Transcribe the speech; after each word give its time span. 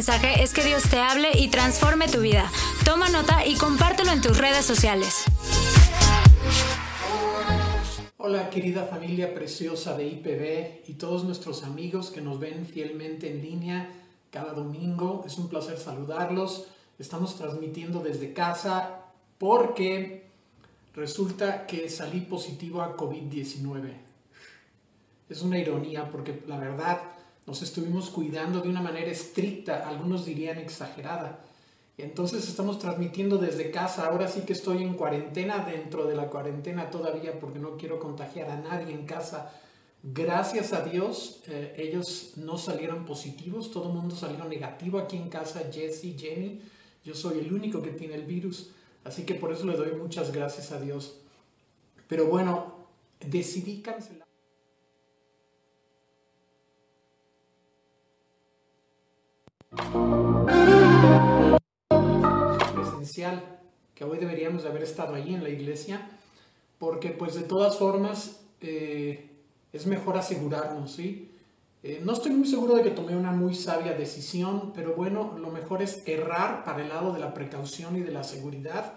mensaje 0.00 0.42
es 0.42 0.54
que 0.54 0.64
Dios 0.64 0.84
te 0.84 0.98
hable 0.98 1.28
y 1.34 1.48
transforme 1.48 2.08
tu 2.08 2.22
vida. 2.22 2.50
Toma 2.86 3.10
nota 3.10 3.44
y 3.44 3.54
compártelo 3.56 4.10
en 4.12 4.22
tus 4.22 4.38
redes 4.38 4.64
sociales. 4.64 5.24
Hola 8.16 8.48
querida 8.48 8.86
familia 8.86 9.34
preciosa 9.34 9.94
de 9.98 10.06
IPB 10.06 10.88
y 10.88 10.94
todos 10.94 11.24
nuestros 11.24 11.64
amigos 11.64 12.08
que 12.08 12.22
nos 12.22 12.40
ven 12.40 12.64
fielmente 12.64 13.30
en 13.30 13.42
línea 13.42 13.92
cada 14.30 14.54
domingo. 14.54 15.22
Es 15.26 15.36
un 15.36 15.50
placer 15.50 15.76
saludarlos. 15.76 16.68
Estamos 16.98 17.36
transmitiendo 17.36 18.00
desde 18.00 18.32
casa 18.32 19.02
porque 19.36 20.30
resulta 20.94 21.66
que 21.66 21.90
salí 21.90 22.20
positivo 22.20 22.80
a 22.80 22.96
COVID-19. 22.96 23.92
Es 25.28 25.42
una 25.42 25.58
ironía 25.58 26.10
porque 26.10 26.42
la 26.46 26.56
verdad 26.56 27.02
nos 27.50 27.62
estuvimos 27.62 28.10
cuidando 28.10 28.60
de 28.60 28.68
una 28.68 28.80
manera 28.80 29.10
estricta, 29.10 29.88
algunos 29.88 30.24
dirían 30.24 30.58
exagerada. 30.58 31.40
Entonces 31.98 32.48
estamos 32.48 32.78
transmitiendo 32.78 33.38
desde 33.38 33.72
casa. 33.72 34.06
Ahora 34.06 34.28
sí 34.28 34.42
que 34.42 34.52
estoy 34.52 34.84
en 34.84 34.94
cuarentena, 34.94 35.58
dentro 35.64 36.06
de 36.06 36.14
la 36.14 36.28
cuarentena 36.28 36.90
todavía, 36.90 37.40
porque 37.40 37.58
no 37.58 37.76
quiero 37.76 37.98
contagiar 37.98 38.50
a 38.50 38.56
nadie 38.56 38.94
en 38.94 39.04
casa. 39.04 39.52
Gracias 40.04 40.72
a 40.72 40.82
Dios, 40.82 41.42
eh, 41.48 41.74
ellos 41.76 42.34
no 42.36 42.56
salieron 42.56 43.04
positivos, 43.04 43.72
todo 43.72 43.88
el 43.88 43.96
mundo 43.96 44.14
salió 44.14 44.44
negativo 44.44 45.00
aquí 45.00 45.16
en 45.16 45.28
casa, 45.28 45.64
Jesse, 45.72 46.16
Jenny. 46.16 46.60
Yo 47.04 47.16
soy 47.16 47.40
el 47.40 47.52
único 47.52 47.82
que 47.82 47.90
tiene 47.90 48.14
el 48.14 48.26
virus, 48.26 48.70
así 49.02 49.24
que 49.24 49.34
por 49.34 49.50
eso 49.50 49.66
le 49.66 49.76
doy 49.76 49.90
muchas 49.96 50.30
gracias 50.30 50.70
a 50.70 50.80
Dios. 50.80 51.16
Pero 52.06 52.26
bueno, 52.26 52.76
decidí 53.18 53.82
cancelar. 53.82 54.29
Presencial, 62.74 63.60
que 63.94 64.04
hoy 64.04 64.18
deberíamos 64.18 64.64
de 64.64 64.68
haber 64.68 64.82
estado 64.82 65.14
ahí 65.14 65.32
en 65.34 65.44
la 65.44 65.48
iglesia, 65.48 66.10
porque 66.78 67.10
pues 67.10 67.34
de 67.34 67.42
todas 67.42 67.76
formas 67.78 68.40
eh, 68.60 69.30
es 69.72 69.86
mejor 69.86 70.16
asegurarnos, 70.16 70.92
¿sí? 70.92 71.28
Eh, 71.82 72.02
no 72.04 72.12
estoy 72.12 72.32
muy 72.32 72.46
seguro 72.46 72.74
de 72.74 72.82
que 72.82 72.90
tomé 72.90 73.16
una 73.16 73.32
muy 73.32 73.54
sabia 73.54 73.94
decisión, 73.94 74.72
pero 74.74 74.94
bueno, 74.94 75.38
lo 75.38 75.50
mejor 75.50 75.80
es 75.80 76.02
errar 76.06 76.62
para 76.64 76.82
el 76.82 76.90
lado 76.90 77.12
de 77.12 77.20
la 77.20 77.32
precaución 77.32 77.96
y 77.96 78.00
de 78.00 78.12
la 78.12 78.22
seguridad 78.22 78.94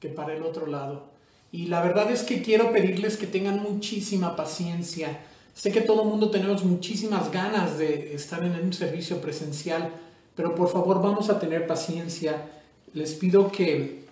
que 0.00 0.08
para 0.08 0.34
el 0.34 0.42
otro 0.42 0.66
lado. 0.66 1.10
Y 1.52 1.66
la 1.66 1.80
verdad 1.82 2.10
es 2.10 2.24
que 2.24 2.42
quiero 2.42 2.72
pedirles 2.72 3.16
que 3.16 3.28
tengan 3.28 3.62
muchísima 3.62 4.34
paciencia. 4.34 5.20
Sé 5.54 5.70
que 5.70 5.82
todo 5.82 6.02
el 6.02 6.08
mundo 6.08 6.30
tenemos 6.30 6.64
muchísimas 6.64 7.30
ganas 7.30 7.78
de 7.78 8.14
estar 8.14 8.42
en 8.42 8.56
un 8.60 8.72
servicio 8.72 9.20
presencial, 9.20 9.92
pero 10.36 10.54
por 10.54 10.68
favor 10.68 11.02
vamos 11.02 11.30
a 11.30 11.40
tener 11.40 11.66
paciencia. 11.66 12.50
Les 12.92 13.14
pido 13.14 13.50
que, 13.50 14.04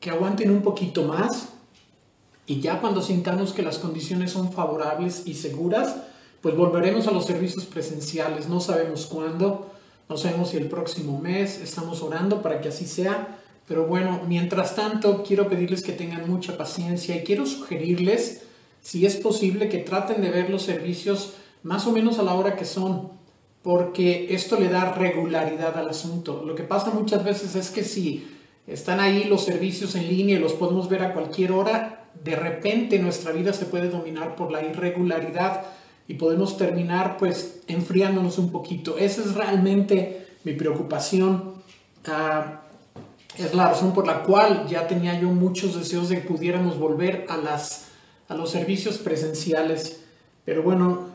que 0.00 0.10
aguanten 0.10 0.50
un 0.50 0.60
poquito 0.60 1.04
más 1.04 1.48
y 2.46 2.60
ya 2.60 2.80
cuando 2.80 3.00
sintamos 3.00 3.52
que 3.52 3.62
las 3.62 3.78
condiciones 3.78 4.32
son 4.32 4.52
favorables 4.52 5.22
y 5.26 5.34
seguras, 5.34 5.96
pues 6.40 6.56
volveremos 6.56 7.06
a 7.06 7.10
los 7.10 7.26
servicios 7.26 7.66
presenciales. 7.66 8.48
No 8.48 8.60
sabemos 8.60 9.06
cuándo, 9.06 9.70
no 10.08 10.16
sabemos 10.16 10.50
si 10.50 10.56
el 10.56 10.66
próximo 10.66 11.20
mes, 11.20 11.60
estamos 11.60 12.02
orando 12.02 12.42
para 12.42 12.60
que 12.60 12.68
así 12.68 12.86
sea. 12.86 13.38
Pero 13.68 13.86
bueno, 13.86 14.22
mientras 14.26 14.74
tanto, 14.74 15.22
quiero 15.22 15.46
pedirles 15.48 15.82
que 15.82 15.92
tengan 15.92 16.28
mucha 16.28 16.56
paciencia 16.56 17.14
y 17.16 17.22
quiero 17.22 17.44
sugerirles, 17.44 18.42
si 18.80 19.04
es 19.04 19.16
posible, 19.16 19.68
que 19.68 19.78
traten 19.78 20.22
de 20.22 20.30
ver 20.30 20.48
los 20.48 20.62
servicios 20.62 21.34
más 21.62 21.86
o 21.86 21.92
menos 21.92 22.18
a 22.18 22.22
la 22.22 22.32
hora 22.34 22.56
que 22.56 22.64
son 22.64 23.10
porque 23.62 24.34
esto 24.34 24.58
le 24.58 24.68
da 24.68 24.92
regularidad 24.92 25.76
al 25.76 25.88
asunto. 25.88 26.42
Lo 26.46 26.54
que 26.54 26.62
pasa 26.62 26.90
muchas 26.90 27.24
veces 27.24 27.54
es 27.54 27.70
que 27.70 27.84
si 27.84 28.26
están 28.66 29.00
ahí 29.00 29.24
los 29.24 29.44
servicios 29.44 29.94
en 29.94 30.08
línea 30.08 30.36
y 30.36 30.40
los 30.40 30.52
podemos 30.52 30.88
ver 30.88 31.02
a 31.02 31.12
cualquier 31.12 31.52
hora, 31.52 32.10
de 32.22 32.36
repente 32.36 32.98
nuestra 32.98 33.32
vida 33.32 33.52
se 33.52 33.66
puede 33.66 33.88
dominar 33.88 34.36
por 34.36 34.50
la 34.50 34.62
irregularidad 34.62 35.62
y 36.06 36.14
podemos 36.14 36.56
terminar 36.56 37.16
pues 37.18 37.60
enfriándonos 37.66 38.38
un 38.38 38.50
poquito. 38.50 38.96
Esa 38.98 39.22
es 39.22 39.34
realmente 39.34 40.26
mi 40.44 40.54
preocupación. 40.54 41.54
Ah, 42.06 42.62
es 43.36 43.54
la 43.54 43.68
razón 43.68 43.92
por 43.92 44.06
la 44.06 44.22
cual 44.22 44.66
ya 44.68 44.88
tenía 44.88 45.20
yo 45.20 45.28
muchos 45.28 45.76
deseos 45.76 46.08
de 46.08 46.16
que 46.16 46.28
pudiéramos 46.28 46.78
volver 46.78 47.26
a, 47.28 47.36
las, 47.36 47.88
a 48.28 48.34
los 48.34 48.50
servicios 48.50 48.98
presenciales. 48.98 50.00
Pero 50.44 50.62
bueno, 50.62 51.08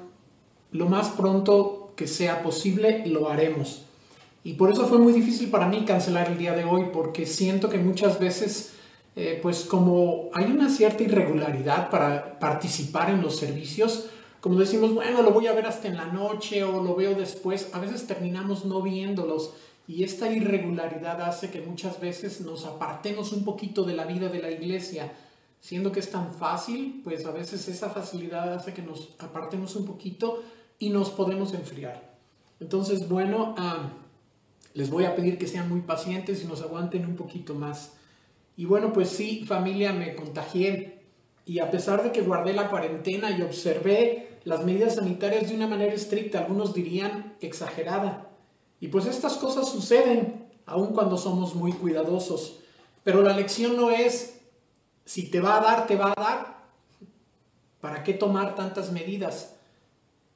lo 0.72 0.88
más 0.88 1.10
pronto 1.10 1.83
que 1.96 2.08
sea 2.08 2.44
posible, 2.44 3.04
lo 3.06 3.30
haremos. 3.30 3.86
Y 4.44 4.54
por 4.54 4.72
eso 4.72 4.88
fue 4.88 4.98
muy 4.98 5.14
difícil 5.14 5.50
para 5.50 5.68
mí 5.68 5.86
cancelar 5.86 6.30
el 6.30 6.38
día 6.38 6.54
de 6.54 6.66
hoy, 6.66 6.88
porque 6.92 7.26
siento 7.26 7.70
que 7.70 7.78
muchas 7.78 8.20
veces, 8.20 8.74
eh, 9.16 9.40
pues 9.42 9.64
como 9.64 10.30
hay 10.34 10.46
una 10.46 10.70
cierta 10.70 11.04
irregularidad 11.04 11.90
para 11.90 12.40
participar 12.40 13.10
en 13.10 13.22
los 13.22 13.38
servicios, 13.38 14.10
como 14.42 14.60
decimos, 14.60 14.94
bueno, 14.94 15.22
lo 15.22 15.32
voy 15.32 15.48
a 15.48 15.54
ver 15.54 15.66
hasta 15.66 15.88
en 15.88 15.96
la 15.96 16.08
noche 16.08 16.66
o 16.66 16.84
lo 16.84 16.96
veo 16.96 17.16
después, 17.16 17.70
a 17.72 17.80
veces 17.80 18.06
terminamos 18.06 18.66
no 18.66 18.82
viéndolos. 18.82 19.54
Y 19.88 20.04
esta 20.04 20.30
irregularidad 20.30 21.22
hace 21.22 21.50
que 21.50 21.62
muchas 21.62 22.02
veces 22.02 22.42
nos 22.42 22.66
apartemos 22.66 23.32
un 23.32 23.46
poquito 23.46 23.84
de 23.86 23.94
la 23.94 24.06
vida 24.06 24.28
de 24.28 24.42
la 24.42 24.52
iglesia. 24.52 25.14
Siendo 25.62 25.94
que 25.94 26.02
es 26.02 26.12
tan 26.12 26.34
fácil, 26.34 27.00
pues 27.06 27.26
a 27.26 27.32
veces 27.32 27.70
esa 27.70 27.90
facilidad 27.90 28.54
hace 28.54 28.74
que 28.74 28.82
nos 28.82 29.16
apartemos 29.20 29.78
un 29.78 29.86
poquito 29.86 30.44
y 30.80 30.90
nos 30.90 31.10
podemos 31.10 31.54
enfriar. 31.54 32.14
Entonces, 32.60 33.08
bueno, 33.10 33.56
les 34.74 34.90
voy 34.90 35.06
a 35.06 35.16
pedir 35.16 35.38
que 35.38 35.48
sean 35.48 35.70
muy 35.70 35.82
pacientes 35.82 36.44
y 36.44 36.48
nos 36.48 36.62
aguanten 36.62 37.06
un 37.06 37.16
poquito 37.16 37.56
más. 37.56 37.94
Y 38.56 38.66
bueno, 38.66 38.94
pues 38.94 39.10
sí, 39.10 39.46
familia, 39.46 39.94
me 39.94 40.16
contagié. 40.16 41.02
Y 41.46 41.60
a 41.60 41.72
pesar 41.72 42.04
de 42.04 42.12
que 42.12 42.22
guardé 42.22 42.54
la 42.54 42.70
cuarentena 42.70 43.32
y 43.32 43.42
observé 43.42 44.40
las 44.46 44.64
medidas 44.64 44.96
sanitarias 44.96 45.50
de 45.50 45.56
una 45.56 45.68
manera 45.68 45.94
estricta, 45.94 46.40
algunos 46.40 46.74
dirían 46.74 47.36
exagerada. 47.42 48.30
Y 48.80 48.88
pues 48.88 49.06
estas 49.06 49.36
cosas 49.38 49.70
suceden, 49.70 50.48
aun 50.66 50.94
cuando 50.94 51.18
somos 51.18 51.56
muy 51.56 51.72
cuidadosos. 51.72 52.60
Pero 53.04 53.22
la 53.22 53.36
lección 53.36 53.76
no 53.76 53.92
es, 53.92 54.40
si 55.06 55.30
te 55.30 55.40
va 55.40 55.58
a 55.58 55.62
dar, 55.62 55.88
te 55.88 55.96
va 55.96 56.14
a 56.16 56.22
dar. 56.22 56.54
¿Para 57.82 58.04
qué 58.04 58.14
tomar 58.14 58.56
tantas 58.56 58.92
medidas? 58.92 59.56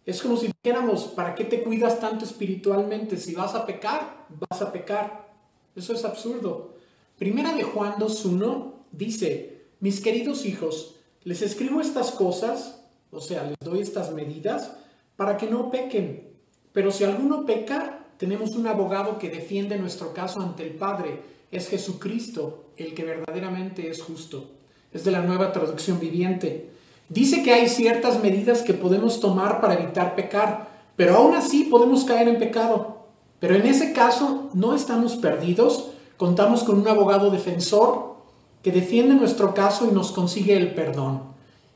Es 0.08 0.22
como 0.22 0.38
si 0.38 0.50
dijéramos, 0.64 1.04
¿para 1.10 1.36
qué 1.36 1.44
te 1.44 1.62
cuidas 1.62 2.00
tanto 2.00 2.24
espiritualmente? 2.24 3.18
Si 3.18 3.36
vas 3.36 3.54
a 3.56 3.66
pecar, 3.66 4.26
vas 4.50 4.62
a 4.62 4.72
pecar. 4.72 5.28
Eso 5.76 5.94
es 5.94 6.06
absurdo. 6.06 6.76
Primera 7.18 7.54
de 7.54 7.64
Juan 7.64 7.96
2.1 7.96 8.72
dice, 8.94 9.66
mis 9.82 10.00
queridos 10.00 10.46
hijos, 10.46 10.96
les 11.26 11.42
escribo 11.42 11.82
estas 11.82 12.12
cosas, 12.12 12.86
o 13.12 13.20
sea, 13.20 13.44
les 13.44 13.58
doy 13.60 13.82
estas 13.82 14.14
medidas, 14.14 14.78
para 15.18 15.36
que 15.36 15.50
no 15.50 15.70
pequen. 15.70 16.30
Pero 16.72 16.90
si 16.92 17.04
alguno 17.04 17.46
peca, 17.46 18.06
tenemos 18.16 18.52
un 18.52 18.66
abogado 18.68 19.18
que 19.18 19.30
defiende 19.30 19.78
nuestro 19.78 20.14
caso 20.14 20.40
ante 20.40 20.64
el 20.64 20.76
Padre. 20.76 21.20
Es 21.52 21.68
Jesucristo, 21.68 22.72
el 22.78 22.94
que 22.94 23.04
verdaderamente 23.04 23.90
es 23.90 24.02
justo. 24.02 24.52
Es 24.94 25.04
de 25.04 25.12
la 25.12 25.22
nueva 25.22 25.52
traducción 25.52 26.00
viviente. 26.00 26.77
Dice 27.10 27.42
que 27.42 27.54
hay 27.54 27.70
ciertas 27.70 28.22
medidas 28.22 28.62
que 28.62 28.74
podemos 28.74 29.20
tomar 29.20 29.62
para 29.62 29.76
evitar 29.76 30.16
pecar, 30.16 30.70
pero 30.96 31.16
aún 31.16 31.36
así 31.36 31.64
podemos 31.64 32.04
caer 32.04 32.28
en 32.28 32.38
pecado. 32.38 32.98
Pero 33.40 33.56
en 33.56 33.66
ese 33.66 33.94
caso 33.94 34.50
no 34.54 34.74
estamos 34.74 35.16
perdidos, 35.16 35.92
contamos 36.18 36.64
con 36.64 36.80
un 36.80 36.88
abogado 36.88 37.30
defensor 37.30 38.18
que 38.62 38.72
defiende 38.72 39.16
nuestro 39.16 39.54
caso 39.54 39.88
y 39.90 39.94
nos 39.94 40.12
consigue 40.12 40.58
el 40.58 40.74
perdón. 40.74 41.22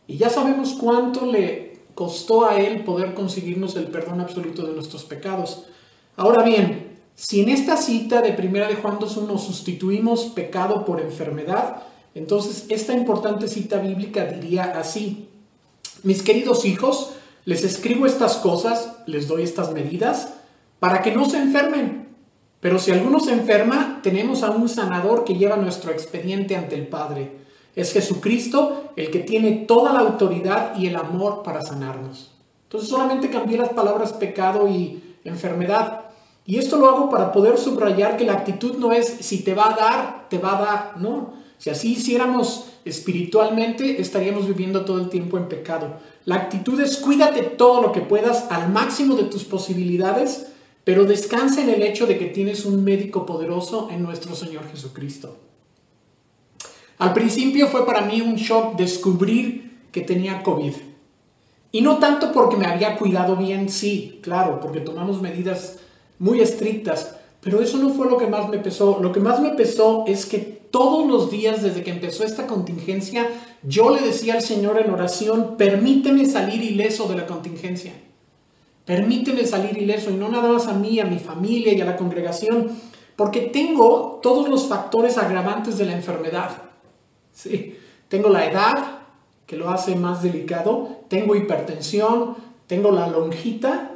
Y 0.07 0.17
ya 0.17 0.29
sabemos 0.29 0.73
cuánto 0.73 1.25
le 1.25 1.79
costó 1.95 2.45
a 2.45 2.59
él 2.59 2.83
poder 2.83 3.13
conseguirnos 3.13 3.75
el 3.75 3.85
perdón 3.85 4.19
absoluto 4.19 4.65
de 4.65 4.73
nuestros 4.73 5.05
pecados. 5.05 5.67
Ahora 6.17 6.43
bien, 6.43 6.99
si 7.15 7.41
en 7.41 7.49
esta 7.49 7.77
cita 7.77 8.21
de 8.21 8.33
primera 8.33 8.67
de 8.67 8.75
Juan 8.75 8.99
2.1 8.99 9.37
sustituimos 9.37 10.25
pecado 10.25 10.83
por 10.83 10.99
enfermedad, 10.99 11.83
entonces, 12.13 12.65
esta 12.69 12.93
importante 12.93 13.47
cita 13.47 13.79
bíblica 13.79 14.25
diría 14.25 14.73
así, 14.77 15.29
mis 16.03 16.21
queridos 16.23 16.65
hijos, 16.65 17.13
les 17.45 17.63
escribo 17.63 18.05
estas 18.05 18.35
cosas, 18.37 18.97
les 19.05 19.27
doy 19.27 19.43
estas 19.43 19.71
medidas, 19.71 20.33
para 20.79 21.01
que 21.01 21.11
no 21.11 21.29
se 21.29 21.37
enfermen. 21.37 22.09
Pero 22.59 22.79
si 22.79 22.91
alguno 22.91 23.19
se 23.19 23.33
enferma, 23.33 23.99
tenemos 24.03 24.43
a 24.43 24.51
un 24.51 24.69
sanador 24.69 25.23
que 25.23 25.35
lleva 25.35 25.55
nuestro 25.57 25.91
expediente 25.91 26.55
ante 26.55 26.75
el 26.75 26.87
Padre. 26.87 27.31
Es 27.75 27.93
Jesucristo 27.93 28.91
el 28.95 29.09
que 29.09 29.19
tiene 29.19 29.65
toda 29.67 29.93
la 29.93 29.99
autoridad 29.99 30.75
y 30.77 30.87
el 30.87 30.95
amor 30.95 31.41
para 31.43 31.61
sanarnos. 31.61 32.31
Entonces 32.63 32.89
solamente 32.89 33.29
cambié 33.29 33.57
las 33.57 33.69
palabras 33.69 34.13
pecado 34.13 34.67
y 34.67 35.01
enfermedad. 35.23 36.01
Y 36.45 36.57
esto 36.57 36.77
lo 36.77 36.87
hago 36.87 37.09
para 37.09 37.31
poder 37.31 37.57
subrayar 37.57 38.17
que 38.17 38.25
la 38.25 38.33
actitud 38.33 38.77
no 38.77 38.91
es 38.91 39.07
si 39.07 39.43
te 39.43 39.53
va 39.53 39.71
a 39.71 39.75
dar, 39.75 40.29
te 40.29 40.37
va 40.37 40.57
a 40.57 40.61
dar, 40.61 40.93
no. 40.97 41.33
Si 41.61 41.69
así 41.69 41.91
hiciéramos 41.91 42.65
espiritualmente, 42.85 44.01
estaríamos 44.01 44.47
viviendo 44.47 44.83
todo 44.83 44.99
el 44.99 45.09
tiempo 45.09 45.37
en 45.37 45.47
pecado. 45.47 45.99
La 46.25 46.33
actitud 46.37 46.81
es 46.81 46.97
cuídate 46.97 47.43
todo 47.43 47.83
lo 47.83 47.91
que 47.91 48.01
puedas 48.01 48.47
al 48.49 48.71
máximo 48.71 49.13
de 49.15 49.25
tus 49.25 49.43
posibilidades, 49.43 50.47
pero 50.83 51.05
descansa 51.05 51.61
en 51.61 51.69
el 51.69 51.83
hecho 51.83 52.07
de 52.07 52.17
que 52.17 52.25
tienes 52.25 52.65
un 52.65 52.83
médico 52.83 53.27
poderoso 53.27 53.89
en 53.91 54.01
nuestro 54.01 54.33
Señor 54.33 54.67
Jesucristo. 54.71 55.37
Al 56.97 57.13
principio 57.13 57.67
fue 57.67 57.85
para 57.85 58.01
mí 58.01 58.21
un 58.21 58.37
shock 58.37 58.75
descubrir 58.75 59.81
que 59.91 60.01
tenía 60.01 60.41
COVID. 60.41 60.73
Y 61.71 61.81
no 61.81 61.99
tanto 61.99 62.31
porque 62.31 62.57
me 62.57 62.65
había 62.65 62.97
cuidado 62.97 63.35
bien, 63.35 63.69
sí, 63.69 64.19
claro, 64.23 64.59
porque 64.61 64.79
tomamos 64.79 65.21
medidas 65.21 65.77
muy 66.17 66.41
estrictas, 66.41 67.17
pero 67.41 67.61
eso 67.61 67.77
no 67.77 67.89
fue 67.89 68.09
lo 68.09 68.17
que 68.17 68.27
más 68.27 68.49
me 68.49 68.59
pesó. 68.59 68.99
Lo 69.01 69.11
que 69.11 69.19
más 69.19 69.41
me 69.41 69.49
pesó 69.49 70.05
es 70.07 70.25
que 70.25 70.39
todos 70.39 71.07
los 71.07 71.29
días 71.29 71.61
desde 71.63 71.83
que 71.83 71.91
empezó 71.91 72.23
esta 72.23 72.47
contingencia, 72.47 73.27
yo 73.63 73.89
le 73.89 74.01
decía 74.01 74.35
al 74.35 74.41
Señor 74.41 74.79
en 74.79 74.91
oración, 74.91 75.55
permíteme 75.57 76.25
salir 76.25 76.63
ileso 76.63 77.07
de 77.07 77.15
la 77.15 77.25
contingencia. 77.25 77.93
Permíteme 78.85 79.45
salir 79.45 79.77
ileso 79.77 80.11
y 80.11 80.15
no 80.15 80.29
nada 80.29 80.51
más 80.51 80.67
a 80.67 80.73
mí, 80.73 80.99
a 80.99 81.05
mi 81.05 81.19
familia 81.19 81.73
y 81.73 81.81
a 81.81 81.85
la 81.85 81.97
congregación, 81.97 82.69
porque 83.15 83.41
tengo 83.41 84.19
todos 84.21 84.47
los 84.47 84.67
factores 84.67 85.17
agravantes 85.17 85.77
de 85.77 85.85
la 85.85 85.93
enfermedad. 85.93 86.49
Sí, 87.33 87.75
tengo 88.07 88.29
la 88.29 88.49
edad, 88.49 89.01
que 89.51 89.57
lo 89.57 89.69
hace 89.69 89.95
más 89.95 90.23
delicado. 90.23 91.01
Tengo 91.09 91.35
hipertensión, 91.35 92.37
tengo 92.67 92.91
la 92.91 93.07
lonjita, 93.07 93.90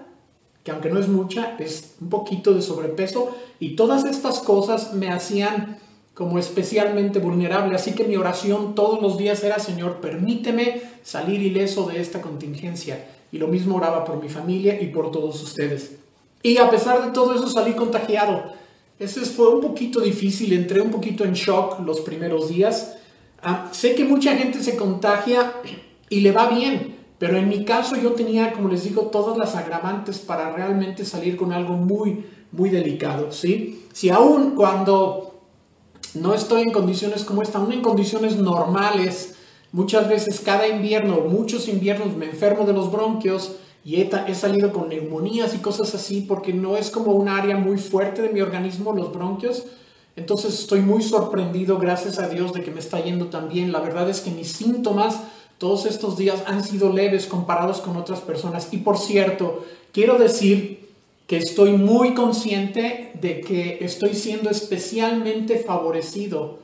que 0.66 0.72
aunque 0.72 0.90
no 0.90 1.00
es 1.00 1.08
mucha, 1.08 1.56
es 1.60 1.96
un 2.02 2.10
poquito 2.10 2.54
de 2.54 2.62
sobrepeso. 2.62 3.34
Y 3.62 3.78
todas 3.78 4.04
estas 4.04 4.40
cosas 4.40 4.94
me 4.94 5.10
hacían 5.10 5.78
como 6.14 6.40
especialmente 6.40 7.20
vulnerable. 7.20 7.76
Así 7.76 7.94
que 7.94 8.04
mi 8.04 8.18
oración 8.18 8.76
todos 8.76 9.02
los 9.02 9.18
días 9.18 9.42
era, 9.46 9.60
Señor, 9.60 10.02
permíteme 10.02 10.82
salir 11.04 11.42
ileso 11.42 11.88
de 11.88 12.02
esta 12.02 12.20
contingencia. 12.20 13.06
Y 13.32 13.38
lo 13.38 13.48
mismo 13.48 13.78
oraba 13.78 14.04
por 14.04 14.22
mi 14.22 14.28
familia 14.28 14.82
y 14.82 14.88
por 14.88 15.12
todos 15.12 15.42
ustedes. 15.42 15.96
Y 16.44 16.58
a 16.58 16.70
pesar 16.70 17.06
de 17.06 17.12
todo 17.12 17.34
eso 17.34 17.48
salí 17.48 17.72
contagiado. 17.72 18.44
Ese 19.00 19.22
fue 19.22 19.48
un 19.56 19.62
poquito 19.62 20.02
difícil, 20.02 20.52
entré 20.52 20.82
un 20.82 20.92
poquito 20.92 21.24
en 21.24 21.34
shock 21.34 21.80
los 21.80 22.02
primeros 22.02 22.50
días 22.50 22.98
Ah, 23.48 23.70
sé 23.72 23.94
que 23.94 24.04
mucha 24.04 24.36
gente 24.36 24.64
se 24.64 24.76
contagia 24.76 25.54
y 26.10 26.22
le 26.22 26.32
va 26.32 26.50
bien, 26.50 26.96
pero 27.26 27.40
en 27.40 27.50
mi 27.50 27.66
caso 27.66 27.96
yo 27.96 28.12
tenía, 28.12 28.54
como 28.54 28.70
les 28.70 28.84
digo, 28.84 29.08
todas 29.08 29.36
las 29.36 29.56
agravantes 29.56 30.20
para 30.20 30.52
realmente 30.52 31.04
salir 31.06 31.38
con 31.38 31.54
algo 31.54 31.74
muy, 31.74 32.24
muy 32.52 32.70
delicado, 32.70 33.32
¿sí? 33.32 33.84
Si 33.94 34.12
aún 34.12 34.52
cuando 34.52 35.42
no 36.14 36.36
estoy 36.36 36.62
en 36.62 36.72
condiciones 36.72 37.24
como 37.24 37.42
esta, 37.42 37.58
aún 37.58 37.74
en 37.74 37.82
condiciones 37.82 38.36
normales, 38.36 39.38
muchas 39.72 40.08
veces 40.08 40.40
cada 40.40 40.68
invierno, 40.68 41.22
muchos 41.22 41.68
inviernos 41.68 42.16
me 42.16 42.28
enfermo 42.28 42.64
de 42.64 42.74
los 42.74 42.92
bronquios 42.92 43.56
y 43.84 43.96
he, 43.96 44.10
he 44.28 44.36
salido 44.36 44.72
con 44.72 44.90
neumonías 44.90 45.56
y 45.56 45.58
cosas 45.58 45.96
así 45.96 46.22
porque 46.22 46.54
no 46.54 46.78
es 46.78 46.92
como 46.92 47.14
un 47.14 47.28
área 47.28 47.58
muy 47.58 47.80
fuerte 47.80 48.22
de 48.22 48.30
mi 48.30 48.42
organismo, 48.42 48.94
los 48.94 49.12
bronquios, 49.12 49.64
entonces 50.16 50.60
estoy 50.60 50.82
muy 50.82 51.02
sorprendido, 51.02 51.80
gracias 51.80 52.20
a 52.20 52.30
Dios, 52.30 52.54
de 52.54 52.62
que 52.62 52.70
me 52.70 52.82
está 52.82 53.00
yendo 53.00 53.30
tan 53.30 53.50
bien. 53.50 53.72
La 53.72 53.80
verdad 53.80 54.08
es 54.10 54.22
que 54.22 54.30
mis 54.30 54.52
síntomas 54.52 55.20
todos 55.58 55.86
estos 55.86 56.18
días 56.18 56.44
han 56.48 56.64
sido 56.64 56.92
leves 56.92 57.28
comparados 57.28 57.82
con 57.82 57.96
otras 57.98 58.22
personas. 58.22 58.70
Y 58.72 58.78
por 58.78 58.98
cierto, 58.98 59.66
quiero 59.92 60.18
decir 60.18 60.90
que 61.28 61.38
estoy 61.38 61.72
muy 61.72 62.14
consciente 62.14 63.12
de 63.20 63.42
que 63.42 63.80
estoy 63.82 64.14
siendo 64.14 64.50
especialmente 64.50 65.58
favorecido 65.58 66.60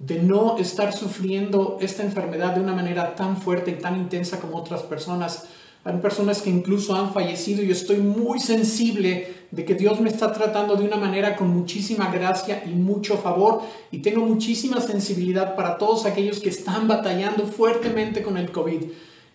de 0.00 0.18
no 0.18 0.56
estar 0.56 0.94
sufriendo 0.94 1.76
esta 1.80 2.02
enfermedad 2.02 2.54
de 2.54 2.62
una 2.62 2.74
manera 2.74 3.14
tan 3.14 3.36
fuerte 3.36 3.70
y 3.70 3.74
tan 3.74 3.96
intensa 3.98 4.40
como 4.40 4.56
otras 4.56 4.82
personas. 4.82 5.44
Hay 5.82 5.96
personas 5.98 6.42
que 6.42 6.50
incluso 6.50 6.94
han 6.94 7.12
fallecido 7.12 7.62
y 7.62 7.70
estoy 7.70 7.96
muy 7.98 8.38
sensible 8.38 9.34
de 9.50 9.64
que 9.64 9.74
Dios 9.74 9.98
me 10.00 10.10
está 10.10 10.30
tratando 10.32 10.76
de 10.76 10.84
una 10.84 10.96
manera 10.96 11.36
con 11.36 11.48
muchísima 11.48 12.10
gracia 12.12 12.62
y 12.66 12.70
mucho 12.70 13.16
favor. 13.16 13.62
Y 13.90 13.98
tengo 13.98 14.20
muchísima 14.26 14.80
sensibilidad 14.80 15.56
para 15.56 15.78
todos 15.78 16.04
aquellos 16.04 16.40
que 16.40 16.50
están 16.50 16.86
batallando 16.86 17.46
fuertemente 17.46 18.22
con 18.22 18.36
el 18.36 18.52
COVID. 18.52 18.82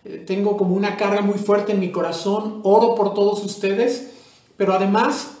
Eh, 0.04 0.24
tengo 0.24 0.56
como 0.56 0.76
una 0.76 0.96
carga 0.96 1.20
muy 1.20 1.38
fuerte 1.38 1.72
en 1.72 1.80
mi 1.80 1.90
corazón, 1.90 2.60
oro 2.62 2.94
por 2.94 3.12
todos 3.12 3.44
ustedes, 3.44 4.12
pero 4.56 4.72
además 4.72 5.32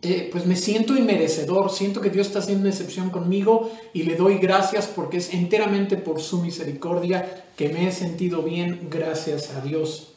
eh, 0.00 0.28
pues 0.30 0.46
me 0.46 0.54
siento 0.54 0.96
inmerecedor, 0.96 1.72
siento 1.72 2.00
que 2.00 2.10
Dios 2.10 2.28
está 2.28 2.38
haciendo 2.38 2.62
una 2.62 2.70
excepción 2.70 3.10
conmigo 3.10 3.68
y 3.92 4.04
le 4.04 4.14
doy 4.14 4.38
gracias 4.38 4.86
porque 4.86 5.16
es 5.16 5.34
enteramente 5.34 5.96
por 5.96 6.20
su 6.20 6.40
misericordia 6.40 7.44
que 7.56 7.68
me 7.70 7.88
he 7.88 7.92
sentido 7.92 8.42
bien, 8.42 8.86
gracias 8.90 9.50
a 9.56 9.60
Dios. 9.60 10.12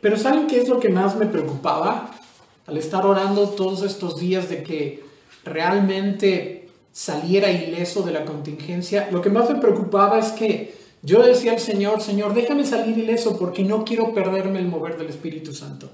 pero 0.00 0.16
¿saben 0.16 0.46
qué 0.46 0.60
es 0.60 0.68
lo 0.68 0.78
que 0.78 0.90
más 0.90 1.16
me 1.16 1.26
preocupaba? 1.26 2.12
Al 2.68 2.76
estar 2.76 3.04
orando 3.04 3.48
todos 3.48 3.82
estos 3.82 4.20
días 4.20 4.48
de 4.48 4.62
que 4.62 5.02
realmente 5.44 6.68
saliera 6.92 7.50
ileso 7.50 8.02
de 8.02 8.12
la 8.12 8.24
contingencia, 8.24 9.08
lo 9.10 9.20
que 9.20 9.30
más 9.30 9.50
me 9.50 9.58
preocupaba 9.58 10.20
es 10.20 10.28
que 10.28 10.78
yo 11.02 11.20
decía 11.20 11.52
al 11.52 11.60
Señor, 11.60 12.00
Señor, 12.00 12.34
déjame 12.34 12.64
salir 12.64 12.96
ileso 12.96 13.36
porque 13.36 13.64
no 13.64 13.84
quiero 13.84 14.14
perderme 14.14 14.60
el 14.60 14.68
mover 14.68 14.98
del 14.98 15.08
Espíritu 15.08 15.52
Santo. 15.52 15.90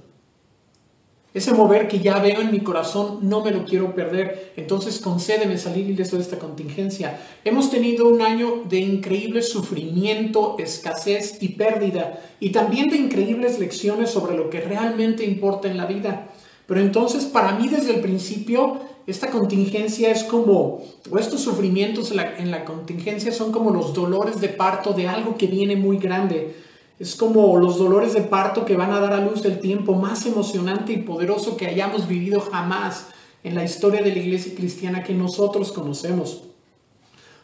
Ese 1.37 1.53
mover 1.53 1.87
que 1.87 1.99
ya 1.99 2.19
veo 2.19 2.41
en 2.41 2.51
mi 2.51 2.61
corazón 2.61 3.19
no 3.21 3.45
me 3.45 3.51
lo 3.51 3.67
quiero 3.67 3.95
perder. 3.95 4.55
Entonces 4.57 4.99
concédeme 4.99 5.59
salir 5.59 5.87
ileso 5.87 6.17
de 6.17 6.23
esta 6.23 6.39
contingencia. 6.39 7.21
Hemos 7.45 7.71
tenido 7.71 8.09
un 8.09 8.23
año 8.23 8.63
de 8.67 8.79
increíble 8.79 9.43
sufrimiento, 9.43 10.57
escasez 10.59 11.37
y 11.43 11.49
pérdida. 11.49 12.23
Y 12.41 12.53
también 12.53 12.89
de 12.89 12.97
increíbles 12.97 13.59
lecciones 13.59 14.09
sobre 14.09 14.35
lo 14.35 14.49
que 14.49 14.63
realmente 14.63 15.27
importa 15.27 15.71
en 15.71 15.77
la 15.77 15.85
vida. 15.85 16.29
Pero 16.67 16.81
entonces 16.81 17.27
para 17.27 17.53
mí 17.53 17.69
desde 17.69 17.97
el 17.97 18.01
principio 18.01 18.81
esta 19.07 19.29
contingencia 19.29 20.11
es 20.11 20.25
como, 20.25 20.85
o 21.11 21.19
estos 21.19 21.43
sufrimientos 21.43 22.13
en 22.13 22.17
la, 22.17 22.39
en 22.39 22.51
la 22.51 22.65
contingencia 22.65 23.31
son 23.31 23.53
como 23.53 23.73
los 23.73 23.93
dolores 23.93 24.41
de 24.41 24.49
parto 24.49 24.95
de 24.95 25.07
algo 25.07 25.37
que 25.37 25.49
viene 25.49 25.77
muy 25.77 25.99
grande 25.99 26.55
es 26.99 27.15
como 27.15 27.59
los 27.59 27.79
dolores 27.79 28.15
de 28.15 28.23
parto 28.23 28.65
que 28.65 28.77
van 28.77 28.93
a 28.93 29.01
dar 29.01 29.13
a 29.13 29.21
luz 29.21 29.45
el 29.45 29.61
tiempo 29.61 29.95
más 29.95 30.25
emocionante 30.27 30.93
y 30.93 30.99
poderoso 30.99 31.57
que 31.57 31.67
hayamos 31.67 32.09
vivido 32.09 32.41
jamás 32.41 33.09
en 33.45 33.55
la 33.55 33.65
historia 33.65 34.03
de 34.03 34.13
la 34.13 34.19
iglesia 34.19 34.55
cristiana 34.55 35.05
que 35.05 35.13
nosotros 35.13 35.73
conocemos. 35.73 36.43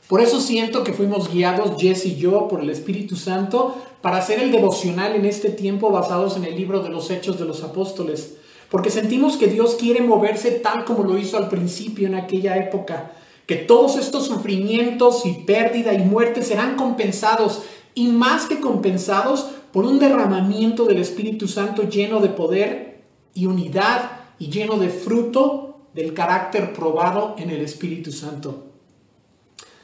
Por 0.09 0.21
eso 0.21 0.41
siento 0.41 0.85
que 0.85 0.93
fuimos 0.93 1.33
guiados, 1.33 1.81
Jess 1.81 2.07
y 2.07 2.17
yo, 2.17 2.49
por 2.49 2.61
el 2.61 2.71
Espíritu 2.71 3.17
Santo 3.17 3.77
para 4.03 4.19
hacer 4.19 4.41
el 4.41 4.51
devocional 4.51 5.15
en 5.15 5.25
este 5.25 5.49
tiempo 5.49 5.91
basados 5.91 6.37
en 6.37 6.45
el 6.45 6.57
libro 6.57 6.83
de 6.83 6.91
los 6.91 7.11
Hechos 7.11 7.39
de 7.39 7.45
los 7.45 7.63
Apóstoles. 7.63 8.35
Porque 8.69 8.91
sentimos 8.91 9.37
que 9.37 9.47
Dios 9.47 9.77
quiere 9.79 10.03
moverse 10.03 10.51
tal 10.51 10.85
como 10.85 11.05
lo 11.05 11.17
hizo 11.17 11.37
al 11.37 11.49
principio 11.49 12.09
en 12.09 12.17
aquella 12.17 12.57
época. 12.57 13.13
Que 13.47 13.57
todos 13.57 13.97
estos 13.97 14.27
sufrimientos 14.27 15.25
y 15.25 15.45
pérdida 15.45 15.93
y 15.93 15.99
muerte 15.99 16.43
serán 16.43 16.77
compensados 16.77 17.63
y 17.95 18.09
más 18.09 18.47
que 18.47 18.61
compensados 18.61 19.47
por 19.73 19.85
un 19.85 19.99
derramamiento 19.99 20.85
del 20.85 20.99
Espíritu 20.99 21.49
Santo 21.49 21.89
lleno 21.89 22.21
de 22.21 22.29
poder 22.29 23.03
y 23.35 23.47
unidad 23.47 24.11
y 24.39 24.49
lleno 24.49 24.77
de 24.77 24.89
fruto 24.89 25.87
del 25.95 26.15
carácter 26.15 26.73
probado 26.73 27.35
en 27.39 27.51
el 27.51 27.61
Espíritu 27.61 28.13
Santo. 28.13 28.65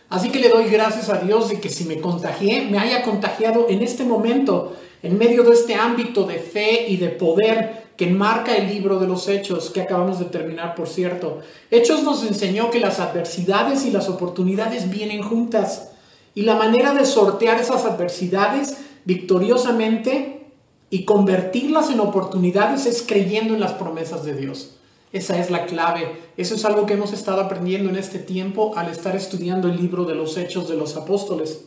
Así 0.09 0.31
que 0.31 0.38
le 0.38 0.49
doy 0.49 0.65
gracias 0.65 1.11
a 1.11 1.19
Dios 1.19 1.50
de 1.50 1.61
que 1.61 1.69
si 1.69 1.85
me 1.85 2.00
contagié, 2.00 2.62
me 2.71 2.79
haya 2.79 3.03
contagiado 3.03 3.67
en 3.69 3.83
este 3.83 4.05
momento, 4.05 4.75
en 5.03 5.19
medio 5.19 5.43
de 5.43 5.53
este 5.53 5.75
ámbito 5.75 6.25
de 6.25 6.38
fe 6.38 6.87
y 6.88 6.97
de 6.97 7.11
poder 7.11 7.88
que 7.99 8.09
enmarca 8.09 8.57
el 8.57 8.69
libro 8.69 8.99
de 9.00 9.07
los 9.07 9.29
Hechos, 9.29 9.71
que 9.71 9.83
acabamos 9.83 10.19
de 10.19 10.27
terminar, 10.27 10.75
por 10.75 10.88
cierto. 10.88 11.41
Hechos 11.71 12.05
nos 12.05 12.25
enseñó 12.25 12.71
que 12.71 12.81
las 12.81 13.00
adversidades 13.00 13.85
y 13.85 13.91
las 13.91 14.09
oportunidades 14.09 14.88
vienen 14.88 15.21
juntas. 15.21 15.91
Y 16.38 16.42
la 16.42 16.54
manera 16.54 16.95
de 16.95 17.04
sortear 17.04 17.61
esas 17.61 17.85
adversidades 17.85 18.76
victoriosamente 19.04 20.47
y 20.88 21.04
convertirlas 21.04 21.90
en 21.90 21.99
oportunidades 21.99 22.87
es 22.87 23.02
creyendo 23.02 23.54
en 23.54 23.61
las 23.61 23.73
promesas 23.73 24.25
de 24.25 24.37
Dios. 24.37 24.76
Esa 25.12 25.37
es 25.40 25.50
la 25.50 25.66
clave. 25.66 26.12
Eso 26.37 26.54
es 26.54 26.64
algo 26.64 26.87
que 26.87 26.95
hemos 26.95 27.12
estado 27.12 27.40
aprendiendo 27.40 27.90
en 27.90 27.97
este 27.97 28.21
tiempo 28.21 28.75
al 28.76 28.88
estar 28.88 29.16
estudiando 29.16 29.66
el 29.66 29.78
libro 29.78 30.04
de 30.04 30.14
los 30.14 30.37
Hechos 30.37 30.68
de 30.68 30.76
los 30.76 30.97
Apóstoles. 30.97 31.64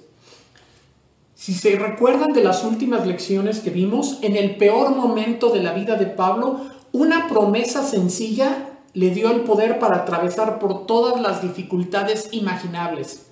Si 1.36 1.54
se 1.54 1.78
recuerdan 1.78 2.32
de 2.32 2.46
las 2.46 2.64
últimas 2.64 3.06
lecciones 3.06 3.60
que 3.60 3.72
vimos, 3.72 4.20
en 4.22 4.38
el 4.38 4.56
peor 4.56 4.96
momento 4.96 5.50
de 5.50 5.64
la 5.64 5.74
vida 5.74 5.98
de 5.98 6.06
Pablo, 6.06 6.62
una 6.94 7.28
promesa 7.28 7.84
sencilla 7.84 8.70
le 8.94 9.10
dio 9.10 9.32
el 9.32 9.42
poder 9.42 9.80
para 9.80 9.98
atravesar 9.98 10.60
por 10.60 10.86
todas 10.86 11.20
las 11.20 11.42
dificultades 11.42 12.30
imaginables. 12.32 13.31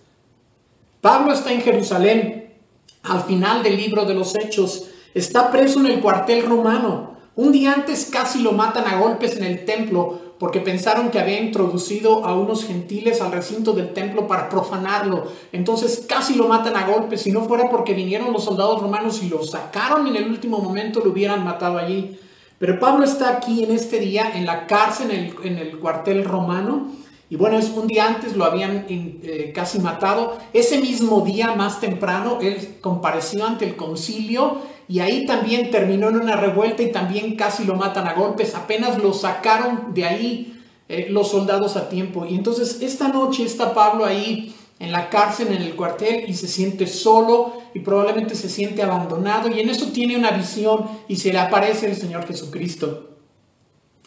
Pablo 1.01 1.31
está 1.31 1.53
en 1.53 1.61
Jerusalén, 1.61 2.53
al 3.03 3.21
final 3.23 3.63
del 3.63 3.77
libro 3.77 4.03
de 4.03 4.13
los 4.13 4.35
Hechos, 4.35 4.89
está 5.13 5.49
preso 5.49 5.79
en 5.79 5.85
el 5.85 6.01
cuartel 6.01 6.45
romano. 6.45 7.15
Un 7.37 7.53
día 7.53 7.71
antes 7.71 8.09
casi 8.11 8.41
lo 8.41 8.51
matan 8.51 8.85
a 8.85 8.99
golpes 8.99 9.37
en 9.37 9.45
el 9.45 9.63
templo 9.63 10.19
porque 10.39 10.59
pensaron 10.59 11.09
que 11.09 11.19
había 11.19 11.39
introducido 11.39 12.25
a 12.25 12.37
unos 12.37 12.65
gentiles 12.65 13.21
al 13.21 13.31
recinto 13.31 13.71
del 13.71 13.93
templo 13.93 14.27
para 14.27 14.49
profanarlo. 14.49 15.27
Entonces 15.53 16.05
casi 16.07 16.35
lo 16.35 16.49
matan 16.49 16.75
a 16.75 16.85
golpes. 16.85 17.21
Si 17.21 17.31
no 17.31 17.45
fuera 17.45 17.69
porque 17.69 17.93
vinieron 17.93 18.33
los 18.33 18.43
soldados 18.43 18.81
romanos 18.81 19.23
y 19.23 19.29
lo 19.29 19.41
sacaron 19.43 20.05
en 20.07 20.17
el 20.17 20.29
último 20.29 20.59
momento, 20.59 21.01
lo 21.01 21.11
hubieran 21.11 21.45
matado 21.45 21.77
allí. 21.77 22.19
Pero 22.57 22.77
Pablo 22.77 23.05
está 23.05 23.29
aquí 23.37 23.63
en 23.63 23.71
este 23.71 23.99
día 24.01 24.33
en 24.35 24.45
la 24.45 24.67
cárcel, 24.67 25.11
en 25.11 25.25
el, 25.25 25.35
en 25.43 25.57
el 25.59 25.79
cuartel 25.79 26.25
romano. 26.25 26.87
Y 27.31 27.35
bueno, 27.35 27.59
es 27.59 27.69
un 27.69 27.85
día 27.85 28.07
antes 28.07 28.35
lo 28.35 28.43
habían 28.43 28.87
eh, 28.89 29.51
casi 29.53 29.79
matado. 29.79 30.39
Ese 30.51 30.79
mismo 30.79 31.21
día, 31.21 31.53
más 31.53 31.79
temprano, 31.79 32.39
él 32.41 32.77
compareció 32.81 33.45
ante 33.45 33.65
el 33.65 33.75
concilio 33.75 34.57
y 34.87 34.99
ahí 35.01 35.27
también 35.27 35.69
terminó 35.69 36.09
en 36.09 36.15
una 36.15 36.35
revuelta 36.35 36.81
y 36.81 36.91
también 36.91 37.35
casi 37.35 37.65
lo 37.65 37.75
matan 37.75 38.07
a 38.07 38.13
golpes. 38.13 38.55
Apenas 38.55 38.97
lo 38.97 39.13
sacaron 39.13 39.93
de 39.93 40.05
ahí 40.05 40.59
eh, 40.87 41.07
los 41.11 41.29
soldados 41.29 41.77
a 41.77 41.87
tiempo. 41.87 42.25
Y 42.25 42.33
entonces 42.33 42.81
esta 42.81 43.09
noche 43.09 43.43
está 43.43 43.75
Pablo 43.75 44.05
ahí 44.05 44.55
en 44.79 44.91
la 44.91 45.09
cárcel, 45.09 45.49
en 45.49 45.61
el 45.61 45.75
cuartel, 45.75 46.27
y 46.27 46.33
se 46.33 46.47
siente 46.47 46.87
solo 46.87 47.61
y 47.75 47.81
probablemente 47.81 48.33
se 48.33 48.49
siente 48.49 48.81
abandonado. 48.81 49.49
Y 49.49 49.59
en 49.59 49.69
eso 49.69 49.91
tiene 49.91 50.17
una 50.17 50.31
visión 50.31 50.83
y 51.07 51.17
se 51.17 51.31
le 51.31 51.37
aparece 51.37 51.91
el 51.91 51.95
Señor 51.95 52.25
Jesucristo. 52.25 53.11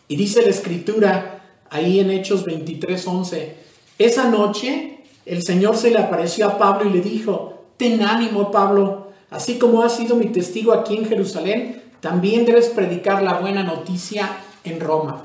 Y 0.09 0.17
dice 0.17 0.43
la 0.43 0.51
escritura 0.51 1.42
ahí 1.73 1.99
en 1.99 2.11
Hechos 2.11 2.45
23:11, 2.47 3.55
esa 3.99 4.29
noche 4.29 5.01
el 5.27 5.43
Señor 5.43 5.77
se 5.77 5.91
le 5.91 5.99
apareció 5.99 6.47
a 6.47 6.59
Pablo 6.59 6.89
y 6.89 6.93
le 6.93 7.01
dijo, 7.01 7.65
ten 7.77 8.03
ánimo 8.03 8.51
Pablo, 8.51 9.09
así 9.31 9.59
como 9.59 9.83
has 9.83 9.97
sido 9.97 10.17
mi 10.17 10.27
testigo 10.27 10.73
aquí 10.73 10.97
en 10.97 11.07
Jerusalén, 11.07 11.83
también 12.01 12.45
debes 12.45 12.69
predicar 12.69 13.23
la 13.23 13.35
buena 13.35 13.63
noticia 13.63 14.39
en 14.65 14.81
Roma. 14.81 15.23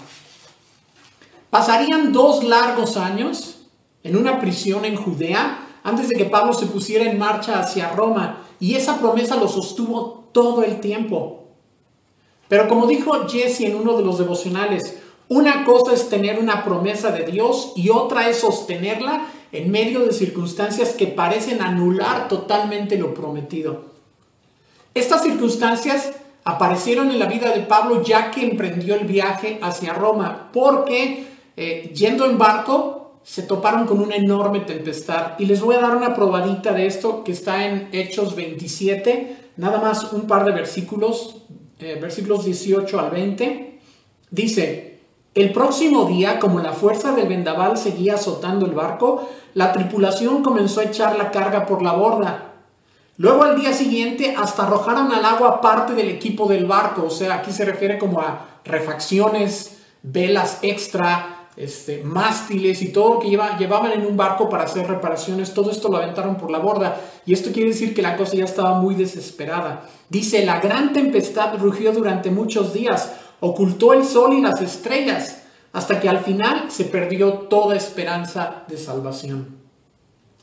Pasarían 1.50 2.14
dos 2.14 2.44
largos 2.44 2.98
años 2.98 3.62
en 4.04 4.16
una 4.16 4.40
prisión 4.40 4.86
en 4.86 4.96
Judea 4.96 5.68
antes 5.84 6.10
de 6.10 6.16
que 6.16 6.26
Pablo 6.26 6.54
se 6.54 6.68
pusiera 6.68 7.06
en 7.06 7.18
marcha 7.18 7.60
hacia 7.60 7.92
Roma 7.92 8.44
y 8.60 8.76
esa 8.76 9.00
promesa 9.00 9.36
lo 9.38 9.48
sostuvo 9.48 10.30
todo 10.32 10.64
el 10.64 10.80
tiempo. 10.80 11.46
Pero 12.48 12.68
como 12.68 12.88
dijo 12.88 13.28
Jesse 13.28 13.62
en 13.62 13.76
uno 13.76 13.98
de 13.98 14.04
los 14.04 14.18
devocionales, 14.18 14.98
una 15.30 15.66
cosa 15.66 15.94
es 15.94 16.10
tener 16.10 16.40
una 16.40 16.64
promesa 16.64 17.12
de 17.12 17.26
Dios 17.26 17.74
y 17.76 17.90
otra 17.90 18.30
es 18.30 18.38
sostenerla 18.38 19.28
en 19.52 19.72
medio 19.72 20.06
de 20.06 20.14
circunstancias 20.14 20.90
que 20.90 21.08
parecen 21.08 21.62
anular 21.62 22.28
totalmente 22.28 22.98
lo 22.98 23.14
prometido. 23.14 23.86
Estas 24.94 25.24
circunstancias 25.24 26.12
aparecieron 26.44 27.12
en 27.12 27.20
la 27.20 27.26
vida 27.26 27.52
de 27.52 27.62
Pablo 27.62 28.04
ya 28.04 28.32
que 28.32 28.42
emprendió 28.42 28.96
el 28.96 29.06
viaje 29.06 29.60
hacia 29.62 29.94
Roma, 29.94 30.50
porque 30.54 31.28
eh, 31.58 31.92
yendo 31.94 32.26
en 32.26 32.38
barco 32.38 33.20
se 33.24 33.44
toparon 33.44 33.86
con 33.86 34.00
una 34.00 34.16
enorme 34.16 34.62
tempestad. 34.62 35.34
Y 35.40 35.46
les 35.46 35.60
voy 35.60 35.76
a 35.76 35.82
dar 35.82 35.98
una 35.98 36.16
probadita 36.16 36.72
de 36.72 36.88
esto 36.88 37.26
que 37.26 37.34
está 37.34 37.68
en 37.68 37.90
Hechos 37.92 38.36
27, 38.36 39.36
nada 39.58 39.82
más 39.82 40.14
un 40.14 40.28
par 40.28 40.46
de 40.46 40.54
versículos, 40.54 41.42
eh, 41.80 41.98
versículos 42.00 42.46
18 42.46 42.98
al 42.98 43.12
20. 43.12 43.80
Dice, 44.32 44.97
el 45.38 45.54
próximo 45.54 46.06
día, 46.06 46.40
como 46.40 46.60
la 46.60 46.74
fuerza 46.74 47.12
del 47.12 47.28
vendaval 47.28 47.78
seguía 47.78 48.16
azotando 48.16 48.66
el 48.66 48.72
barco, 48.72 49.30
la 49.54 49.72
tripulación 49.72 50.42
comenzó 50.42 50.80
a 50.80 50.86
echar 50.86 51.16
la 51.16 51.30
carga 51.30 51.68
por 51.68 51.84
la 51.84 51.94
borda. 51.94 52.54
Luego 53.18 53.44
al 53.44 53.60
día 53.60 53.72
siguiente 53.72 54.36
hasta 54.36 54.64
arrojaron 54.64 55.12
al 55.12 55.24
agua 55.24 55.62
parte 55.62 55.94
del 55.94 56.10
equipo 56.10 56.48
del 56.48 56.66
barco, 56.66 57.06
o 57.06 57.10
sea, 57.12 57.36
aquí 57.36 57.52
se 57.52 57.66
refiere 57.66 58.00
como 58.00 58.20
a 58.20 58.62
refacciones, 58.66 59.78
velas 60.02 60.58
extra, 60.64 61.50
este, 61.56 62.04
mástiles 62.04 62.82
y 62.82 62.92
todo 62.92 63.16
lo 63.16 63.20
que 63.20 63.30
llevaban 63.30 63.92
en 63.92 64.06
un 64.06 64.18
barco 64.18 64.50
para 64.50 64.64
hacer 64.64 64.88
reparaciones, 64.88 65.54
todo 65.54 65.70
esto 65.70 65.90
lo 65.90 65.98
aventaron 65.98 66.38
por 66.38 66.50
la 66.50 66.60
borda. 66.60 67.00
Y 67.28 67.34
esto 67.34 67.52
quiere 67.52 67.70
decir 67.70 67.94
que 67.94 68.02
la 68.02 68.18
cosa 68.18 68.36
ya 68.36 68.46
estaba 68.46 68.80
muy 68.80 68.96
desesperada. 68.96 69.88
Dice, 70.10 70.46
la 70.46 70.60
gran 70.60 70.94
tempestad 70.94 71.58
rugió 71.58 71.92
durante 71.92 72.30
muchos 72.32 72.74
días, 72.74 73.12
ocultó 73.40 73.94
el 73.94 74.04
sol 74.04 74.34
y 74.34 74.42
las 74.42 74.62
estrellas, 74.62 75.44
hasta 75.74 76.00
que 76.00 76.10
al 76.10 76.20
final 76.20 76.72
se 76.72 76.86
perdió 76.86 77.34
toda 77.34 77.76
esperanza 77.76 78.64
de 78.68 78.78
salvación. 78.78 79.58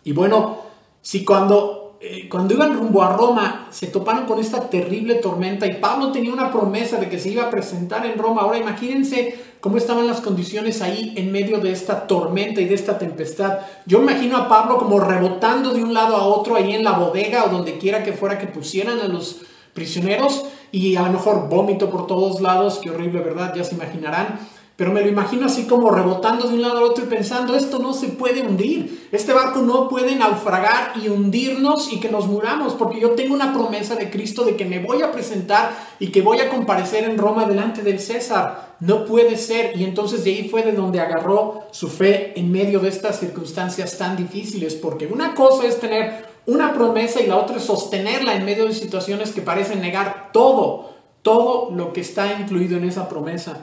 Y 0.04 0.12
bueno, 0.12 0.58
si 1.02 1.24
cuando 1.24 1.84
eh, 2.06 2.28
cuando 2.28 2.52
iban 2.52 2.76
rumbo 2.76 3.02
a 3.02 3.16
Roma, 3.16 3.68
se 3.70 3.86
toparon 3.86 4.26
con 4.26 4.38
esta 4.38 4.68
terrible 4.68 5.14
tormenta 5.14 5.66
y 5.66 5.76
Pablo 5.76 6.12
tenía 6.12 6.34
una 6.34 6.52
promesa 6.52 6.98
de 6.98 7.08
que 7.08 7.18
se 7.18 7.30
iba 7.30 7.44
a 7.44 7.50
presentar 7.50 8.04
en 8.04 8.18
Roma. 8.18 8.42
Ahora 8.42 8.58
imagínense 8.58 9.34
cómo 9.58 9.78
estaban 9.78 10.06
las 10.06 10.20
condiciones 10.20 10.82
ahí 10.82 11.14
en 11.16 11.32
medio 11.32 11.60
de 11.60 11.72
esta 11.72 12.06
tormenta 12.06 12.60
y 12.60 12.66
de 12.66 12.74
esta 12.74 12.98
tempestad. 12.98 13.60
Yo 13.86 14.02
imagino 14.02 14.36
a 14.36 14.50
Pablo 14.50 14.76
como 14.76 15.00
rebotando 15.00 15.72
de 15.72 15.82
un 15.82 15.94
lado 15.94 16.16
a 16.16 16.26
otro 16.26 16.56
ahí 16.56 16.74
en 16.74 16.84
la 16.84 16.92
bodega 16.92 17.46
o 17.46 17.48
donde 17.48 17.78
quiera 17.78 18.02
que 18.02 18.12
fuera 18.12 18.38
que 18.38 18.48
pusieran 18.48 19.00
a 19.00 19.08
los 19.08 19.40
prisioneros 19.74 20.44
y 20.72 20.96
a 20.96 21.02
lo 21.02 21.12
mejor 21.12 21.48
vómito 21.48 21.90
por 21.90 22.06
todos 22.06 22.40
lados, 22.40 22.80
qué 22.82 22.90
horrible, 22.90 23.20
¿verdad? 23.20 23.54
Ya 23.54 23.64
se 23.64 23.74
imaginarán. 23.74 24.38
Pero 24.76 24.90
me 24.90 25.02
lo 25.02 25.08
imagino 25.08 25.46
así 25.46 25.66
como 25.66 25.92
rebotando 25.92 26.48
de 26.48 26.54
un 26.54 26.62
lado 26.62 26.78
al 26.78 26.84
otro 26.84 27.04
y 27.04 27.08
pensando, 27.08 27.54
esto 27.54 27.78
no 27.78 27.92
se 27.92 28.08
puede 28.08 28.42
hundir, 28.42 29.08
este 29.12 29.32
barco 29.32 29.60
no 29.62 29.88
puede 29.88 30.16
naufragar 30.16 30.94
y 31.00 31.08
hundirnos 31.08 31.92
y 31.92 32.00
que 32.00 32.08
nos 32.08 32.26
muramos, 32.26 32.74
porque 32.74 32.98
yo 32.98 33.10
tengo 33.10 33.34
una 33.34 33.52
promesa 33.52 33.94
de 33.94 34.10
Cristo 34.10 34.44
de 34.44 34.56
que 34.56 34.64
me 34.64 34.80
voy 34.80 35.02
a 35.02 35.12
presentar 35.12 35.70
y 36.00 36.08
que 36.08 36.22
voy 36.22 36.40
a 36.40 36.48
comparecer 36.48 37.04
en 37.04 37.18
Roma 37.18 37.44
delante 37.44 37.82
del 37.82 38.00
César. 38.00 38.74
No 38.80 39.04
puede 39.04 39.36
ser. 39.36 39.76
Y 39.76 39.84
entonces 39.84 40.24
de 40.24 40.30
ahí 40.32 40.48
fue 40.48 40.64
de 40.64 40.72
donde 40.72 40.98
agarró 40.98 41.68
su 41.70 41.86
fe 41.86 42.32
en 42.34 42.50
medio 42.50 42.80
de 42.80 42.88
estas 42.88 43.20
circunstancias 43.20 43.96
tan 43.96 44.16
difíciles, 44.16 44.74
porque 44.74 45.06
una 45.06 45.34
cosa 45.36 45.68
es 45.68 45.78
tener 45.78 46.33
una 46.46 46.74
promesa 46.74 47.20
y 47.22 47.26
la 47.26 47.36
otra 47.36 47.56
es 47.56 47.64
sostenerla 47.64 48.34
en 48.34 48.44
medio 48.44 48.66
de 48.66 48.74
situaciones 48.74 49.32
que 49.32 49.42
parecen 49.42 49.80
negar 49.80 50.30
todo, 50.32 50.90
todo 51.22 51.70
lo 51.70 51.92
que 51.92 52.00
está 52.00 52.38
incluido 52.38 52.76
en 52.76 52.84
esa 52.84 53.08
promesa. 53.08 53.58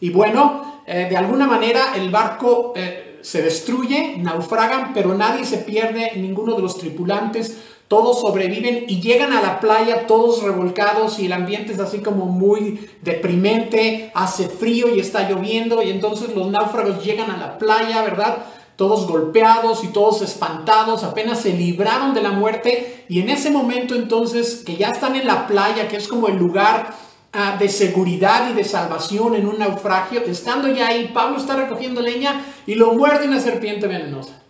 Y 0.00 0.10
bueno, 0.10 0.82
eh, 0.86 1.06
de 1.08 1.16
alguna 1.16 1.46
manera 1.46 1.94
el 1.96 2.10
barco 2.10 2.72
eh, 2.76 3.18
se 3.22 3.42
destruye, 3.42 4.16
naufragan, 4.18 4.92
pero 4.92 5.14
nadie 5.14 5.44
se 5.44 5.58
pierde, 5.58 6.12
ninguno 6.16 6.54
de 6.54 6.62
los 6.62 6.78
tripulantes, 6.78 7.56
todos 7.88 8.20
sobreviven 8.20 8.84
y 8.88 9.00
llegan 9.00 9.32
a 9.32 9.40
la 9.40 9.60
playa 9.60 10.08
todos 10.08 10.42
revolcados 10.42 11.20
y 11.20 11.26
el 11.26 11.32
ambiente 11.32 11.72
es 11.72 11.78
así 11.78 12.00
como 12.00 12.26
muy 12.26 12.88
deprimente, 13.02 14.10
hace 14.14 14.48
frío 14.48 14.92
y 14.92 14.98
está 14.98 15.30
lloviendo 15.30 15.82
y 15.82 15.90
entonces 15.90 16.34
los 16.34 16.50
náufragos 16.50 17.04
llegan 17.04 17.30
a 17.30 17.36
la 17.36 17.58
playa, 17.58 18.02
¿verdad? 18.02 18.38
Todos 18.76 19.06
golpeados 19.06 19.82
y 19.84 19.88
todos 19.88 20.22
espantados, 20.22 21.02
apenas 21.02 21.40
se 21.40 21.54
libraron 21.54 22.14
de 22.14 22.22
la 22.22 22.30
muerte 22.30 23.04
y 23.08 23.20
en 23.20 23.30
ese 23.30 23.50
momento 23.50 23.94
entonces 23.94 24.62
que 24.64 24.76
ya 24.76 24.90
están 24.90 25.16
en 25.16 25.26
la 25.26 25.46
playa, 25.46 25.88
que 25.88 25.96
es 25.96 26.08
como 26.08 26.28
el 26.28 26.36
lugar 26.36 26.94
Ah, 27.38 27.58
de 27.58 27.68
seguridad 27.68 28.50
y 28.50 28.54
de 28.54 28.64
salvación 28.64 29.34
en 29.34 29.46
un 29.46 29.58
naufragio, 29.58 30.22
estando 30.22 30.68
ya 30.68 30.86
ahí, 30.86 31.10
Pablo 31.12 31.36
está 31.36 31.54
recogiendo 31.54 32.00
leña 32.00 32.42
y 32.66 32.76
lo 32.76 32.94
muerde 32.94 33.28
una 33.28 33.40
serpiente 33.40 33.86
venenosa. 33.86 34.40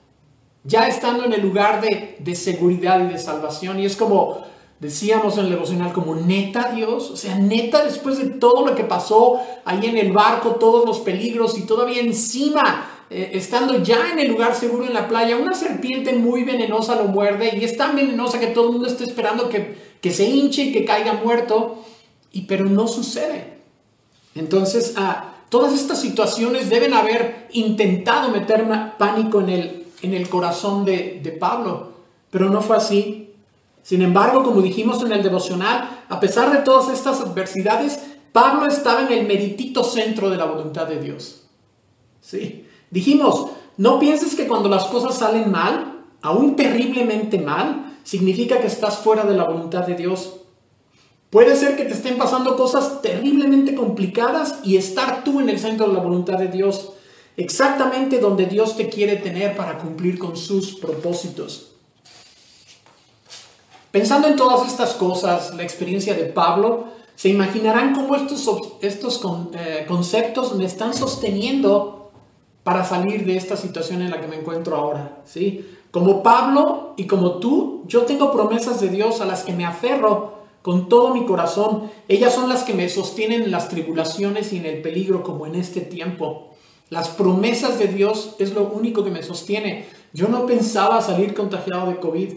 Ya 0.62 0.86
estando 0.86 1.24
en 1.24 1.32
el 1.32 1.40
lugar 1.40 1.80
de, 1.80 2.16
de 2.20 2.34
seguridad 2.36 3.00
y 3.00 3.12
de 3.12 3.18
salvación. 3.18 3.80
Y 3.80 3.86
es 3.86 3.96
como 3.96 4.38
decíamos 4.78 5.36
en 5.36 5.46
el 5.46 5.50
devocional, 5.50 5.92
como 5.92 6.14
neta 6.14 6.70
Dios, 6.70 7.10
o 7.10 7.16
sea, 7.16 7.34
neta 7.34 7.82
después 7.82 8.18
de 8.18 8.26
todo 8.26 8.64
lo 8.64 8.76
que 8.76 8.84
pasó 8.84 9.40
ahí 9.64 9.84
en 9.86 9.98
el 9.98 10.12
barco, 10.12 10.50
todos 10.50 10.86
los 10.86 11.00
peligros 11.00 11.58
y 11.58 11.62
todavía 11.62 12.00
encima 12.00 12.95
eh, 13.08 13.30
estando 13.34 13.82
ya 13.82 14.10
en 14.10 14.18
el 14.18 14.28
lugar 14.28 14.54
seguro 14.54 14.84
en 14.84 14.92
la 14.92 15.06
playa, 15.06 15.36
una 15.36 15.54
serpiente 15.54 16.12
muy 16.12 16.42
venenosa 16.42 16.96
lo 16.96 17.04
muerde 17.04 17.56
y 17.56 17.64
es 17.64 17.76
tan 17.76 17.94
venenosa 17.94 18.40
que 18.40 18.48
todo 18.48 18.66
el 18.66 18.72
mundo 18.72 18.88
está 18.88 19.04
esperando 19.04 19.48
que, 19.48 19.76
que 20.00 20.10
se 20.10 20.24
hinche 20.28 20.62
y 20.62 20.72
que 20.72 20.84
caiga 20.84 21.12
muerto 21.12 21.84
y 22.32 22.42
pero 22.42 22.64
no 22.64 22.88
sucede. 22.88 23.58
Entonces, 24.34 24.94
ah, 24.96 25.34
todas 25.48 25.72
estas 25.72 26.00
situaciones 26.00 26.68
deben 26.68 26.94
haber 26.94 27.46
intentado 27.52 28.30
meter 28.30 28.66
pánico 28.98 29.40
en 29.40 29.50
el, 29.50 29.86
en 30.02 30.12
el 30.12 30.28
corazón 30.28 30.84
de, 30.84 31.20
de 31.22 31.30
Pablo, 31.30 31.92
pero 32.30 32.50
no 32.50 32.60
fue 32.60 32.76
así. 32.76 33.30
Sin 33.82 34.02
embargo, 34.02 34.42
como 34.42 34.62
dijimos 34.62 35.00
en 35.02 35.12
el 35.12 35.22
devocional, 35.22 36.02
a 36.08 36.18
pesar 36.18 36.50
de 36.50 36.58
todas 36.58 36.92
estas 36.92 37.20
adversidades, 37.20 38.00
Pablo 38.32 38.66
estaba 38.66 39.02
en 39.02 39.12
el 39.12 39.26
meritito 39.28 39.84
centro 39.84 40.28
de 40.28 40.36
la 40.36 40.44
voluntad 40.44 40.88
de 40.88 41.00
Dios. 41.00 41.44
Sí. 42.20 42.65
Dijimos, 42.90 43.50
no 43.76 43.98
pienses 43.98 44.34
que 44.34 44.46
cuando 44.46 44.68
las 44.68 44.84
cosas 44.84 45.16
salen 45.16 45.50
mal, 45.50 46.04
aún 46.22 46.56
terriblemente 46.56 47.38
mal, 47.38 47.98
significa 48.04 48.60
que 48.60 48.68
estás 48.68 48.98
fuera 48.98 49.24
de 49.24 49.36
la 49.36 49.44
voluntad 49.44 49.86
de 49.86 49.94
Dios. 49.94 50.34
Puede 51.30 51.56
ser 51.56 51.76
que 51.76 51.84
te 51.84 51.92
estén 51.92 52.16
pasando 52.16 52.56
cosas 52.56 53.02
terriblemente 53.02 53.74
complicadas 53.74 54.60
y 54.62 54.76
estar 54.76 55.24
tú 55.24 55.40
en 55.40 55.48
el 55.48 55.58
centro 55.58 55.88
de 55.88 55.92
la 55.92 56.00
voluntad 56.00 56.38
de 56.38 56.48
Dios, 56.48 56.92
exactamente 57.36 58.18
donde 58.18 58.46
Dios 58.46 58.76
te 58.76 58.88
quiere 58.88 59.16
tener 59.16 59.56
para 59.56 59.78
cumplir 59.78 60.18
con 60.18 60.36
sus 60.36 60.76
propósitos. 60.76 61.72
Pensando 63.90 64.28
en 64.28 64.36
todas 64.36 64.68
estas 64.68 64.94
cosas, 64.94 65.54
la 65.54 65.62
experiencia 65.62 66.14
de 66.14 66.24
Pablo, 66.24 66.84
se 67.16 67.28
imaginarán 67.30 67.94
cómo 67.94 68.14
estos, 68.14 68.48
estos 68.82 69.20
eh, 69.54 69.84
conceptos 69.88 70.54
me 70.54 70.66
están 70.66 70.94
sosteniendo 70.94 72.05
para 72.66 72.84
salir 72.84 73.24
de 73.24 73.36
esta 73.36 73.56
situación 73.56 74.02
en 74.02 74.10
la 74.10 74.20
que 74.20 74.26
me 74.26 74.34
encuentro 74.34 74.74
ahora. 74.74 75.18
¿sí? 75.24 75.64
Como 75.92 76.24
Pablo 76.24 76.94
y 76.96 77.06
como 77.06 77.34
tú, 77.34 77.84
yo 77.86 78.02
tengo 78.06 78.32
promesas 78.32 78.80
de 78.80 78.88
Dios 78.88 79.20
a 79.20 79.24
las 79.24 79.44
que 79.44 79.52
me 79.52 79.64
aferro 79.64 80.40
con 80.62 80.88
todo 80.88 81.14
mi 81.14 81.24
corazón. 81.26 81.92
Ellas 82.08 82.34
son 82.34 82.48
las 82.48 82.64
que 82.64 82.74
me 82.74 82.88
sostienen 82.88 83.42
en 83.42 83.52
las 83.52 83.68
tribulaciones 83.68 84.52
y 84.52 84.56
en 84.56 84.66
el 84.66 84.82
peligro 84.82 85.22
como 85.22 85.46
en 85.46 85.54
este 85.54 85.80
tiempo. 85.80 86.56
Las 86.90 87.06
promesas 87.06 87.78
de 87.78 87.86
Dios 87.86 88.34
es 88.40 88.52
lo 88.52 88.64
único 88.64 89.04
que 89.04 89.12
me 89.12 89.22
sostiene. 89.22 89.86
Yo 90.12 90.26
no 90.26 90.44
pensaba 90.44 91.00
salir 91.02 91.34
contagiado 91.34 91.88
de 91.88 92.00
COVID. 92.00 92.32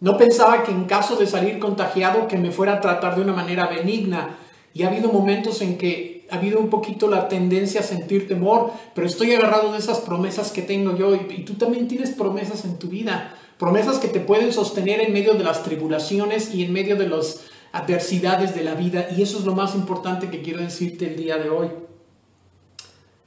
No 0.00 0.18
pensaba 0.18 0.64
que 0.64 0.70
en 0.70 0.84
caso 0.84 1.16
de 1.16 1.26
salir 1.26 1.58
contagiado 1.58 2.28
que 2.28 2.36
me 2.36 2.50
fuera 2.50 2.74
a 2.74 2.80
tratar 2.82 3.16
de 3.16 3.22
una 3.22 3.32
manera 3.32 3.68
benigna. 3.68 4.36
Y 4.74 4.82
ha 4.82 4.88
habido 4.88 5.10
momentos 5.10 5.62
en 5.62 5.78
que 5.78 6.21
ha 6.32 6.36
habido 6.36 6.58
un 6.58 6.70
poquito 6.70 7.08
la 7.08 7.28
tendencia 7.28 7.80
a 7.80 7.84
sentir 7.84 8.26
temor, 8.26 8.72
pero 8.94 9.06
estoy 9.06 9.34
agarrado 9.34 9.70
de 9.72 9.78
esas 9.78 10.00
promesas 10.00 10.50
que 10.50 10.62
tengo 10.62 10.96
yo 10.96 11.14
y, 11.14 11.44
tú 11.44 11.54
también 11.54 11.88
tienes 11.88 12.12
promesas 12.12 12.64
en 12.64 12.78
tu 12.78 12.88
vida. 12.88 13.34
Promesas 13.58 13.98
que 13.98 14.08
te 14.08 14.18
pueden 14.18 14.50
sostener 14.50 15.02
en 15.02 15.12
medio 15.12 15.34
de 15.34 15.44
las 15.44 15.62
tribulaciones 15.62 16.54
y 16.54 16.64
en 16.64 16.72
medio 16.72 16.96
de 16.96 17.06
los 17.06 17.42
adversidades 17.72 18.54
de 18.54 18.64
la 18.64 18.74
vida 18.74 19.08
y 19.14 19.20
eso 19.20 19.38
es 19.38 19.44
lo 19.44 19.54
más 19.54 19.74
importante 19.74 20.30
que 20.30 20.40
quiero 20.40 20.60
decirte 20.60 21.06
el 21.06 21.16
día 21.16 21.36
de 21.36 21.50
hoy. 21.50 21.68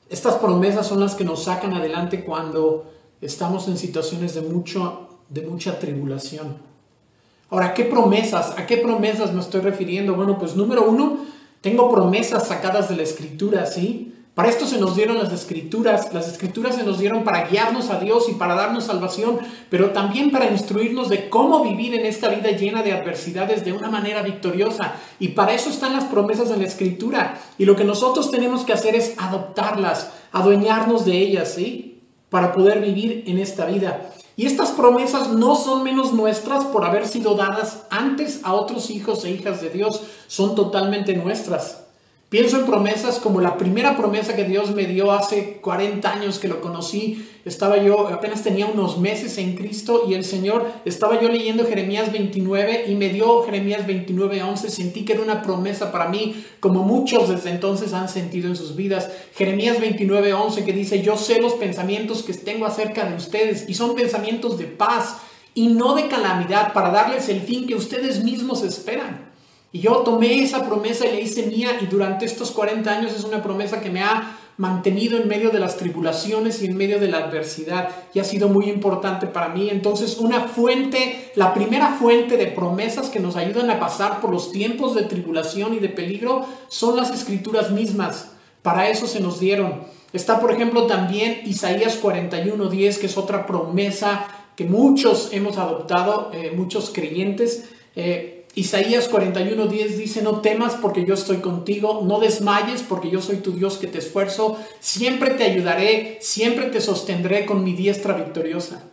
Estas 0.10 0.36
promesas 0.36 0.88
son 0.88 1.00
las 1.00 1.14
que 1.14 1.26
nos 1.26 1.44
sacan 1.44 1.76
adelante 1.76 2.24
cuando 2.24 2.92
estamos 3.22 3.68
en 3.68 3.78
situaciones 3.78 4.34
de, 4.34 4.42
mucho, 4.42 5.20
de 5.30 5.44
mucha 5.44 5.78
tribulación. 5.78 6.58
Ahora, 7.52 7.76
¿qué 7.76 7.86
promesas? 7.86 8.58
¿A 8.58 8.66
qué 8.66 8.78
promesas 8.78 9.32
me 9.32 9.42
estoy 9.42 9.62
refiriendo? 9.62 10.16
Bueno, 10.16 10.40
pues 10.40 10.56
número 10.56 10.90
uno, 10.90 11.35
tengo 11.66 11.90
promesas 11.90 12.50
sacadas 12.50 12.90
de 12.90 12.96
la 12.96 13.02
escritura, 13.02 13.66
¿sí? 13.66 14.14
Para 14.36 14.50
esto 14.50 14.68
se 14.68 14.78
nos 14.78 14.96
dieron 14.96 15.18
las 15.18 15.34
escrituras. 15.34 16.14
Las 16.14 16.28
escrituras 16.28 16.76
se 16.76 16.84
nos 16.84 17.00
dieron 17.00 17.24
para 17.24 17.48
guiarnos 17.48 17.90
a 17.90 17.98
Dios 17.98 18.30
y 18.30 18.34
para 18.34 18.54
darnos 18.54 18.84
salvación, 18.84 19.40
pero 19.72 19.90
también 19.90 20.30
para 20.30 20.52
instruirnos 20.52 21.10
de 21.10 21.28
cómo 21.28 21.64
vivir 21.64 21.96
en 21.96 22.06
esta 22.06 22.30
vida 22.30 22.52
llena 22.52 22.84
de 22.84 22.92
adversidades 22.92 23.66
de 23.66 23.74
una 23.74 23.90
manera 23.90 24.22
victoriosa. 24.22 24.94
Y 25.20 25.30
para 25.30 25.56
eso 25.56 25.72
están 25.72 25.94
las 25.94 26.04
promesas 26.04 26.52
en 26.52 26.60
la 26.60 26.68
escritura. 26.68 27.42
Y 27.58 27.66
lo 27.66 27.76
que 27.76 27.84
nosotros 27.84 28.30
tenemos 28.30 28.64
que 28.64 28.74
hacer 28.74 28.94
es 28.94 29.16
adoptarlas, 29.18 30.12
adueñarnos 30.34 31.04
de 31.04 31.18
ellas, 31.18 31.52
¿sí? 31.56 32.04
Para 32.30 32.54
poder 32.54 32.80
vivir 32.80 33.24
en 33.26 33.40
esta 33.40 33.66
vida. 33.66 34.12
Y 34.38 34.46
estas 34.46 34.72
promesas 34.72 35.30
no 35.30 35.56
son 35.56 35.84
menos 35.84 36.12
nuestras 36.12 36.66
por 36.66 36.84
haber 36.84 37.08
sido 37.08 37.36
dadas 37.36 37.84
antes 37.90 38.42
a 38.44 38.54
otros 38.54 38.90
hijos 38.90 39.24
e 39.24 39.32
hijas 39.32 39.62
de 39.62 39.70
Dios, 39.70 40.02
son 40.28 40.56
totalmente 40.56 41.16
nuestras. 41.16 41.85
Pienso 42.36 42.60
en 42.60 42.66
promesas 42.66 43.20
como 43.20 43.40
la 43.40 43.58
primera 43.58 43.96
promesa 43.96 44.36
que 44.36 44.44
Dios 44.44 44.72
me 44.72 44.88
dio 44.88 45.14
hace 45.14 45.60
40 45.62 46.12
años 46.12 46.38
que 46.38 46.50
lo 46.50 46.60
conocí. 46.60 47.26
Estaba 47.46 47.82
yo, 47.82 48.10
apenas 48.10 48.44
tenía 48.44 48.66
unos 48.66 48.98
meses 48.98 49.38
en 49.38 49.56
Cristo 49.56 50.04
y 50.06 50.16
el 50.16 50.26
Señor, 50.26 50.70
estaba 50.84 51.22
yo 51.22 51.30
leyendo 51.30 51.66
Jeremías 51.66 52.12
29 52.12 52.88
y 52.90 52.96
me 52.96 53.08
dio 53.08 53.44
Jeremías 53.44 53.88
29, 53.88 54.44
11. 54.44 54.70
Sentí 54.70 55.06
que 55.06 55.14
era 55.14 55.22
una 55.22 55.44
promesa 55.44 55.94
para 55.94 56.10
mí, 56.10 56.44
como 56.60 56.84
muchos 56.84 57.30
desde 57.30 57.52
entonces 57.52 57.94
han 57.94 58.10
sentido 58.10 58.50
en 58.50 58.58
sus 58.58 58.76
vidas. 58.76 59.10
Jeremías 59.34 59.80
29, 59.80 60.34
11 60.34 60.66
que 60.66 60.74
dice, 60.74 61.02
yo 61.02 61.16
sé 61.16 61.42
los 61.42 61.54
pensamientos 61.54 62.22
que 62.22 62.34
tengo 62.34 62.66
acerca 62.66 63.06
de 63.06 63.16
ustedes 63.16 63.64
y 63.70 63.76
son 63.76 63.96
pensamientos 63.96 64.58
de 64.58 64.66
paz 64.66 65.20
y 65.54 65.68
no 65.68 65.96
de 65.96 66.10
calamidad 66.10 66.74
para 66.74 66.90
darles 66.90 67.30
el 67.30 67.40
fin 67.40 67.66
que 67.66 67.76
ustedes 67.76 68.26
mismos 68.26 68.62
esperan. 68.62 69.35
Y 69.76 69.82
yo 69.82 69.98
tomé 70.04 70.42
esa 70.42 70.66
promesa 70.66 71.06
y 71.06 71.12
la 71.12 71.20
hice 71.20 71.48
mía 71.48 71.80
y 71.82 71.88
durante 71.88 72.24
estos 72.24 72.52
40 72.52 72.90
años 72.90 73.12
es 73.14 73.26
una 73.26 73.44
promesa 73.44 73.82
que 73.82 73.90
me 73.90 74.02
ha 74.02 74.38
mantenido 74.56 75.18
en 75.18 75.28
medio 75.28 75.50
de 75.50 75.60
las 75.60 75.76
tribulaciones 75.76 76.62
y 76.62 76.68
en 76.68 76.78
medio 76.78 76.98
de 76.98 77.10
la 77.10 77.18
adversidad 77.18 77.90
y 78.14 78.20
ha 78.20 78.24
sido 78.24 78.48
muy 78.48 78.70
importante 78.70 79.28
para 79.28 79.50
mí. 79.50 79.70
Entonces, 79.70 80.18
una 80.18 80.48
fuente, 80.48 81.30
la 81.36 81.54
primera 81.54 81.98
fuente 82.00 82.38
de 82.38 82.48
promesas 82.48 83.10
que 83.10 83.20
nos 83.20 83.36
ayudan 83.36 83.70
a 83.70 83.78
pasar 83.78 84.22
por 84.22 84.30
los 84.32 84.54
tiempos 84.54 84.96
de 84.96 85.02
tribulación 85.02 85.74
y 85.74 85.80
de 85.80 85.90
peligro 85.90 86.46
son 86.70 86.96
las 86.96 87.12
escrituras 87.12 87.72
mismas. 87.72 88.32
Para 88.62 88.88
eso 88.88 89.08
se 89.08 89.20
nos 89.20 89.42
dieron. 89.42 89.82
Está, 90.14 90.40
por 90.40 90.54
ejemplo, 90.54 90.88
también 90.88 91.42
Isaías 91.44 92.02
41:10, 92.02 92.98
que 92.98 93.08
es 93.08 93.18
otra 93.18 93.46
promesa 93.46 94.26
que 94.56 94.64
muchos 94.64 95.34
hemos 95.34 95.58
adoptado, 95.58 96.32
eh, 96.34 96.54
muchos 96.56 96.92
creyentes. 96.92 97.66
Eh, 97.98 98.35
Isaías 98.56 99.12
41:10 99.12 99.98
dice, 99.98 100.22
no 100.22 100.40
temas 100.40 100.76
porque 100.76 101.06
yo 101.06 101.14
estoy 101.14 101.38
contigo, 101.38 102.04
no 102.06 102.20
desmayes 102.22 102.84
porque 102.84 103.10
yo 103.10 103.22
soy 103.22 103.38
tu 103.38 103.52
Dios 103.52 103.78
que 103.78 103.88
te 103.88 103.98
esfuerzo, 103.98 104.58
siempre 104.80 105.32
te 105.32 105.44
ayudaré, 105.44 106.18
siempre 106.22 106.68
te 106.68 106.80
sostendré 106.80 107.46
con 107.46 107.66
mi 107.66 107.74
diestra 107.74 108.14
victoriosa. 108.14 108.84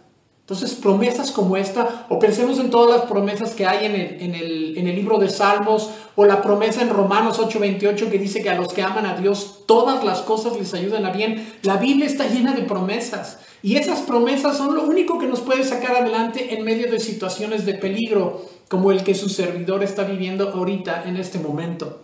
Entonces, 0.41 0.75
promesas 0.75 1.31
como 1.31 1.57
esta, 1.57 2.07
o 2.09 2.19
pensemos 2.19 2.59
en 2.59 2.71
todas 2.71 2.99
las 2.99 3.09
promesas 3.09 3.53
que 3.53 3.65
hay 3.65 3.87
en 3.87 3.95
el, 3.95 4.21
en 4.21 4.35
el, 4.35 4.77
en 4.77 4.89
el 4.89 4.97
libro 4.97 5.19
de 5.19 5.31
Salmos, 5.31 5.91
o 6.17 6.25
la 6.25 6.43
promesa 6.43 6.83
en 6.83 6.91
Romanos 6.91 7.39
8:28 7.39 8.11
que 8.11 8.19
dice 8.19 8.43
que 8.43 8.51
a 8.51 8.57
los 8.57 8.73
que 8.73 8.83
aman 8.83 9.07
a 9.07 9.17
Dios 9.17 9.61
todas 9.67 10.03
las 10.03 10.23
cosas 10.23 10.57
les 10.59 10.75
ayudan 10.75 11.07
a 11.07 11.11
bien. 11.11 11.55
La 11.63 11.77
Biblia 11.77 12.07
está 12.07 12.27
llena 12.27 12.53
de 12.53 12.63
promesas. 12.63 13.39
Y 13.63 13.77
esas 13.77 14.01
promesas 14.01 14.57
son 14.57 14.75
lo 14.75 14.83
único 14.83 15.21
que 15.21 15.29
nos 15.29 15.41
puede 15.41 15.63
sacar 15.63 15.95
adelante 15.95 16.53
en 16.53 16.65
medio 16.65 16.91
de 16.91 16.99
situaciones 16.99 17.65
de 17.65 17.75
peligro 17.75 18.43
como 18.73 18.91
el 18.91 19.05
que 19.05 19.15
su 19.15 19.29
servidor 19.29 19.85
está 19.85 20.05
viviendo 20.05 20.49
ahorita 20.49 21.05
en 21.07 21.19
este 21.19 21.39
momento. 21.39 22.01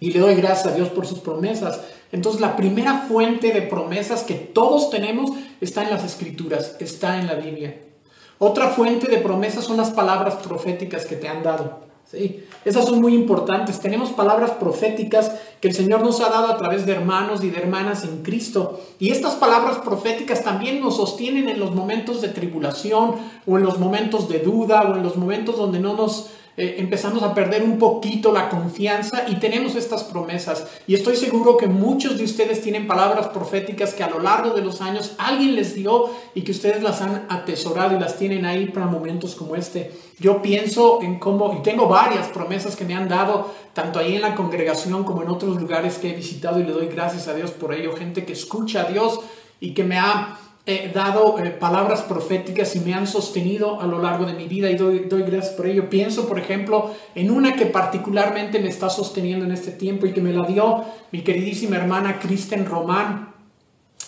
Y 0.00 0.10
le 0.10 0.18
doy 0.18 0.34
gracias 0.34 0.66
a 0.66 0.74
Dios 0.74 0.88
por 0.88 1.06
sus 1.06 1.20
promesas. 1.20 1.82
Entonces 2.10 2.40
la 2.40 2.56
primera 2.56 3.04
fuente 3.06 3.52
de 3.52 3.62
promesas 3.62 4.24
que 4.24 4.34
todos 4.34 4.90
tenemos 4.90 5.30
está 5.60 5.84
en 5.84 5.90
las 5.90 6.02
escrituras, 6.02 6.74
está 6.80 7.20
en 7.20 7.28
la 7.28 7.34
Biblia. 7.34 7.78
Otra 8.40 8.70
fuente 8.70 9.06
de 9.06 9.18
promesas 9.18 9.66
son 9.66 9.76
las 9.76 9.90
palabras 9.90 10.34
proféticas 10.34 11.06
que 11.06 11.14
te 11.14 11.28
han 11.28 11.44
dado. 11.44 11.84
¿Sí? 12.14 12.44
Esas 12.64 12.86
son 12.86 13.00
muy 13.00 13.14
importantes. 13.14 13.80
Tenemos 13.80 14.10
palabras 14.10 14.52
proféticas 14.52 15.32
que 15.60 15.68
el 15.68 15.74
Señor 15.74 16.02
nos 16.02 16.20
ha 16.20 16.30
dado 16.30 16.46
a 16.46 16.56
través 16.56 16.86
de 16.86 16.92
hermanos 16.92 17.44
y 17.44 17.50
de 17.50 17.58
hermanas 17.58 18.04
en 18.04 18.22
Cristo. 18.22 18.80
Y 18.98 19.10
estas 19.10 19.34
palabras 19.34 19.78
proféticas 19.78 20.42
también 20.42 20.80
nos 20.80 20.96
sostienen 20.96 21.48
en 21.48 21.60
los 21.60 21.74
momentos 21.74 22.22
de 22.22 22.28
tribulación 22.28 23.16
o 23.46 23.58
en 23.58 23.64
los 23.64 23.78
momentos 23.78 24.28
de 24.28 24.38
duda 24.38 24.82
o 24.82 24.96
en 24.96 25.02
los 25.02 25.16
momentos 25.16 25.58
donde 25.58 25.78
no 25.78 25.94
nos 25.94 26.30
eh, 26.56 26.76
empezamos 26.78 27.24
a 27.24 27.34
perder 27.34 27.64
un 27.64 27.78
poquito 27.78 28.32
la 28.32 28.48
confianza 28.48 29.24
y 29.28 29.36
tenemos 29.36 29.74
estas 29.74 30.04
promesas. 30.04 30.66
Y 30.86 30.94
estoy 30.94 31.16
seguro 31.16 31.56
que 31.56 31.66
muchos 31.66 32.16
de 32.16 32.24
ustedes 32.24 32.62
tienen 32.62 32.86
palabras 32.86 33.28
proféticas 33.28 33.92
que 33.92 34.04
a 34.04 34.10
lo 34.10 34.20
largo 34.20 34.50
de 34.50 34.62
los 34.62 34.80
años 34.80 35.14
alguien 35.18 35.56
les 35.56 35.74
dio 35.74 36.10
y 36.34 36.42
que 36.42 36.52
ustedes 36.52 36.82
las 36.82 37.00
han 37.00 37.26
atesorado 37.28 37.96
y 37.96 38.00
las 38.00 38.16
tienen 38.16 38.44
ahí 38.44 38.66
para 38.66 38.86
momentos 38.86 39.34
como 39.34 39.56
este. 39.56 39.90
Yo 40.20 40.42
pienso 40.42 41.00
en 41.02 41.18
cómo, 41.18 41.52
y 41.58 41.62
tengo 41.62 41.88
varias 41.88 42.28
promesas 42.28 42.76
que 42.76 42.84
me 42.84 42.94
han 42.94 43.08
dado, 43.08 43.50
tanto 43.72 43.98
ahí 43.98 44.14
en 44.14 44.22
la 44.22 44.36
congregación 44.36 45.02
como 45.02 45.22
en 45.22 45.30
otros 45.30 45.60
lugares 45.60 45.98
que 45.98 46.10
he 46.10 46.14
visitado 46.14 46.60
y 46.60 46.64
le 46.64 46.72
doy 46.72 46.86
gracias 46.86 47.26
a 47.26 47.34
Dios 47.34 47.50
por 47.50 47.74
ello, 47.74 47.96
gente 47.96 48.24
que 48.24 48.32
escucha 48.32 48.82
a 48.82 48.84
Dios 48.84 49.18
y 49.58 49.74
que 49.74 49.82
me 49.82 49.98
ha 49.98 50.38
he 50.66 50.88
dado 50.88 51.38
eh, 51.38 51.50
palabras 51.50 52.02
proféticas 52.02 52.74
y 52.74 52.80
me 52.80 52.94
han 52.94 53.06
sostenido 53.06 53.80
a 53.80 53.86
lo 53.86 54.00
largo 54.00 54.24
de 54.24 54.32
mi 54.32 54.48
vida 54.48 54.70
y 54.70 54.76
doy, 54.76 55.00
doy 55.00 55.22
gracias 55.22 55.54
por 55.54 55.66
ello. 55.66 55.90
Pienso, 55.90 56.26
por 56.26 56.38
ejemplo, 56.38 56.90
en 57.14 57.30
una 57.30 57.54
que 57.54 57.66
particularmente 57.66 58.58
me 58.58 58.68
está 58.68 58.88
sosteniendo 58.88 59.44
en 59.44 59.52
este 59.52 59.72
tiempo 59.72 60.06
y 60.06 60.12
que 60.12 60.22
me 60.22 60.32
la 60.32 60.46
dio 60.46 60.84
mi 61.12 61.22
queridísima 61.22 61.76
hermana 61.76 62.18
Kristen 62.18 62.64
Román 62.64 63.34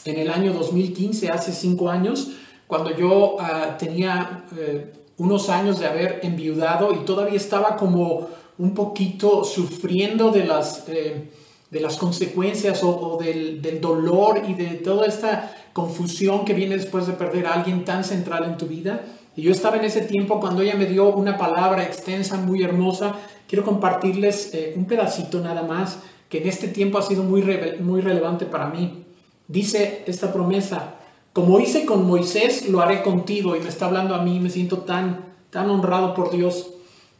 en 0.06 0.18
el 0.18 0.30
año 0.30 0.52
2015, 0.54 1.28
hace 1.28 1.52
cinco 1.52 1.90
años, 1.90 2.30
cuando 2.66 2.96
yo 2.96 3.36
ah, 3.38 3.76
tenía 3.78 4.44
eh, 4.56 4.92
unos 5.18 5.50
años 5.50 5.78
de 5.78 5.86
haber 5.86 6.20
enviudado 6.22 6.94
y 6.94 7.04
todavía 7.04 7.36
estaba 7.36 7.76
como 7.76 8.28
un 8.56 8.72
poquito 8.74 9.44
sufriendo 9.44 10.30
de 10.30 10.44
las... 10.44 10.88
Eh, 10.88 11.30
de 11.68 11.80
las 11.80 11.96
consecuencias 11.96 12.80
o, 12.84 13.18
del, 13.20 13.60
del, 13.60 13.80
dolor 13.80 14.40
y 14.48 14.54
de 14.54 14.76
toda 14.76 15.04
esta 15.04 15.52
confusión 15.76 16.46
que 16.46 16.54
viene 16.54 16.78
después 16.78 17.06
de 17.06 17.12
perder 17.12 17.44
a 17.44 17.52
alguien 17.52 17.84
tan 17.84 18.02
central 18.02 18.44
en 18.44 18.56
tu 18.56 18.64
vida. 18.64 19.04
Y 19.36 19.42
yo 19.42 19.52
estaba 19.52 19.76
en 19.76 19.84
ese 19.84 20.00
tiempo 20.00 20.40
cuando 20.40 20.62
ella 20.62 20.74
me 20.74 20.86
dio 20.86 21.14
una 21.14 21.36
palabra 21.36 21.84
extensa, 21.84 22.38
muy 22.38 22.62
hermosa. 22.62 23.16
Quiero 23.46 23.62
compartirles 23.62 24.54
eh, 24.54 24.72
un 24.74 24.86
pedacito 24.86 25.38
nada 25.40 25.64
más 25.64 25.98
que 26.30 26.38
en 26.38 26.48
este 26.48 26.68
tiempo 26.68 26.96
ha 26.96 27.02
sido 27.02 27.24
muy, 27.24 27.42
muy 27.80 28.00
relevante 28.00 28.46
para 28.46 28.70
mí. 28.70 29.04
Dice 29.48 30.02
esta 30.06 30.32
promesa, 30.32 30.94
como 31.34 31.60
hice 31.60 31.84
con 31.84 32.06
Moisés, 32.06 32.70
lo 32.70 32.80
haré 32.80 33.02
contigo. 33.02 33.54
Y 33.54 33.60
me 33.60 33.68
está 33.68 33.84
hablando 33.84 34.14
a 34.14 34.22
mí, 34.22 34.40
me 34.40 34.48
siento 34.48 34.78
tan, 34.78 35.26
tan 35.50 35.68
honrado 35.68 36.14
por 36.14 36.30
Dios. 36.30 36.70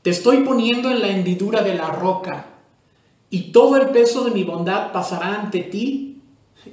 Te 0.00 0.08
estoy 0.08 0.38
poniendo 0.38 0.90
en 0.90 1.02
la 1.02 1.08
hendidura 1.08 1.60
de 1.60 1.74
la 1.74 1.88
roca 1.88 2.46
y 3.28 3.52
todo 3.52 3.76
el 3.76 3.90
peso 3.90 4.24
de 4.24 4.30
mi 4.30 4.44
bondad 4.44 4.92
pasará 4.92 5.42
ante 5.42 5.60
ti 5.60 6.15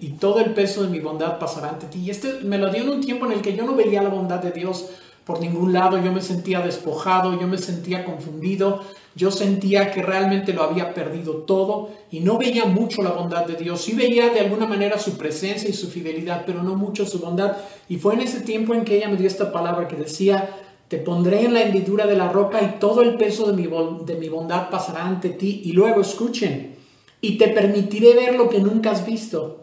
y 0.01 0.10
todo 0.12 0.39
el 0.39 0.53
peso 0.53 0.84
de 0.84 0.89
mi 0.89 0.99
bondad 0.99 1.39
pasará 1.39 1.69
ante 1.69 1.88
ti. 1.88 1.99
Y 1.99 2.10
este 2.10 2.39
me 2.43 2.58
lo 2.58 2.69
dio 2.71 2.84
en 2.84 2.89
un 2.89 3.01
tiempo 3.01 3.25
en 3.25 3.34
el 3.34 3.41
que 3.41 3.56
yo 3.56 3.65
no 3.65 3.75
veía 3.75 4.01
la 4.01 4.10
bondad 4.10 4.39
de 4.39 4.51
Dios 4.51 4.89
por 5.25 5.39
ningún 5.39 5.71
lado, 5.71 6.03
yo 6.03 6.12
me 6.12 6.21
sentía 6.21 6.60
despojado, 6.60 7.39
yo 7.39 7.47
me 7.47 7.58
sentía 7.58 8.03
confundido, 8.03 8.82
yo 9.15 9.32
sentía 9.32 9.91
que 9.91 10.01
realmente 10.01 10.51
lo 10.51 10.63
había 10.63 10.93
perdido 10.93 11.38
todo 11.43 11.91
y 12.12 12.19
no 12.19 12.38
veía 12.38 12.65
mucho 12.65 13.01
la 13.01 13.12
bondad 13.12 13.45
de 13.45 13.56
Dios. 13.56 13.82
Sí 13.82 13.93
veía 13.93 14.29
de 14.29 14.41
alguna 14.41 14.65
manera 14.65 14.97
su 14.97 15.17
presencia 15.17 15.69
y 15.69 15.73
su 15.73 15.89
fidelidad, 15.89 16.43
pero 16.45 16.62
no 16.62 16.75
mucho 16.75 17.06
su 17.06 17.19
bondad. 17.19 17.56
Y 17.88 17.97
fue 17.97 18.15
en 18.15 18.21
ese 18.21 18.41
tiempo 18.41 18.73
en 18.73 18.84
que 18.84 18.97
ella 18.97 19.08
me 19.08 19.15
dio 19.15 19.27
esta 19.27 19.53
palabra 19.53 19.88
que 19.88 19.95
decía, 19.95 20.49
te 20.89 20.97
pondré 20.97 21.45
en 21.45 21.53
la 21.53 21.62
hendidura 21.62 22.06
de 22.06 22.17
la 22.17 22.29
roca 22.29 22.62
y 22.62 22.79
todo 22.79 23.01
el 23.01 23.15
peso 23.15 23.49
de 23.49 23.53
mi, 23.53 23.69
de 24.06 24.15
mi 24.15 24.27
bondad 24.27 24.69
pasará 24.69 25.06
ante 25.06 25.29
ti. 25.29 25.62
Y 25.63 25.71
luego 25.71 26.01
escuchen, 26.01 26.75
y 27.21 27.38
te 27.38 27.47
permitiré 27.47 28.13
ver 28.13 28.36
lo 28.36 28.49
que 28.49 28.60
nunca 28.60 28.91
has 28.91 29.06
visto, 29.06 29.62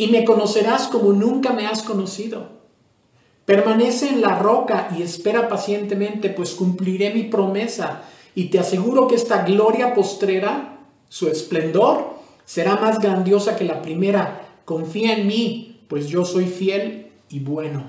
y 0.00 0.06
me 0.06 0.24
conocerás 0.24 0.88
como 0.88 1.12
nunca 1.12 1.52
me 1.52 1.66
has 1.66 1.82
conocido. 1.82 2.48
Permanece 3.44 4.08
en 4.08 4.22
la 4.22 4.38
roca 4.38 4.88
y 4.96 5.02
espera 5.02 5.50
pacientemente, 5.50 6.30
pues 6.30 6.54
cumpliré 6.54 7.12
mi 7.12 7.24
promesa, 7.24 8.04
y 8.34 8.46
te 8.46 8.58
aseguro 8.58 9.08
que 9.08 9.16
esta 9.16 9.44
gloria 9.44 9.92
postrera, 9.92 10.78
su 11.10 11.28
esplendor, 11.28 12.14
será 12.46 12.76
más 12.76 12.98
grandiosa 12.98 13.56
que 13.56 13.64
la 13.64 13.82
primera. 13.82 14.48
Confía 14.64 15.18
en 15.18 15.26
mí, 15.26 15.82
pues 15.86 16.08
yo 16.08 16.24
soy 16.24 16.46
fiel 16.46 17.12
y 17.28 17.40
bueno. 17.40 17.84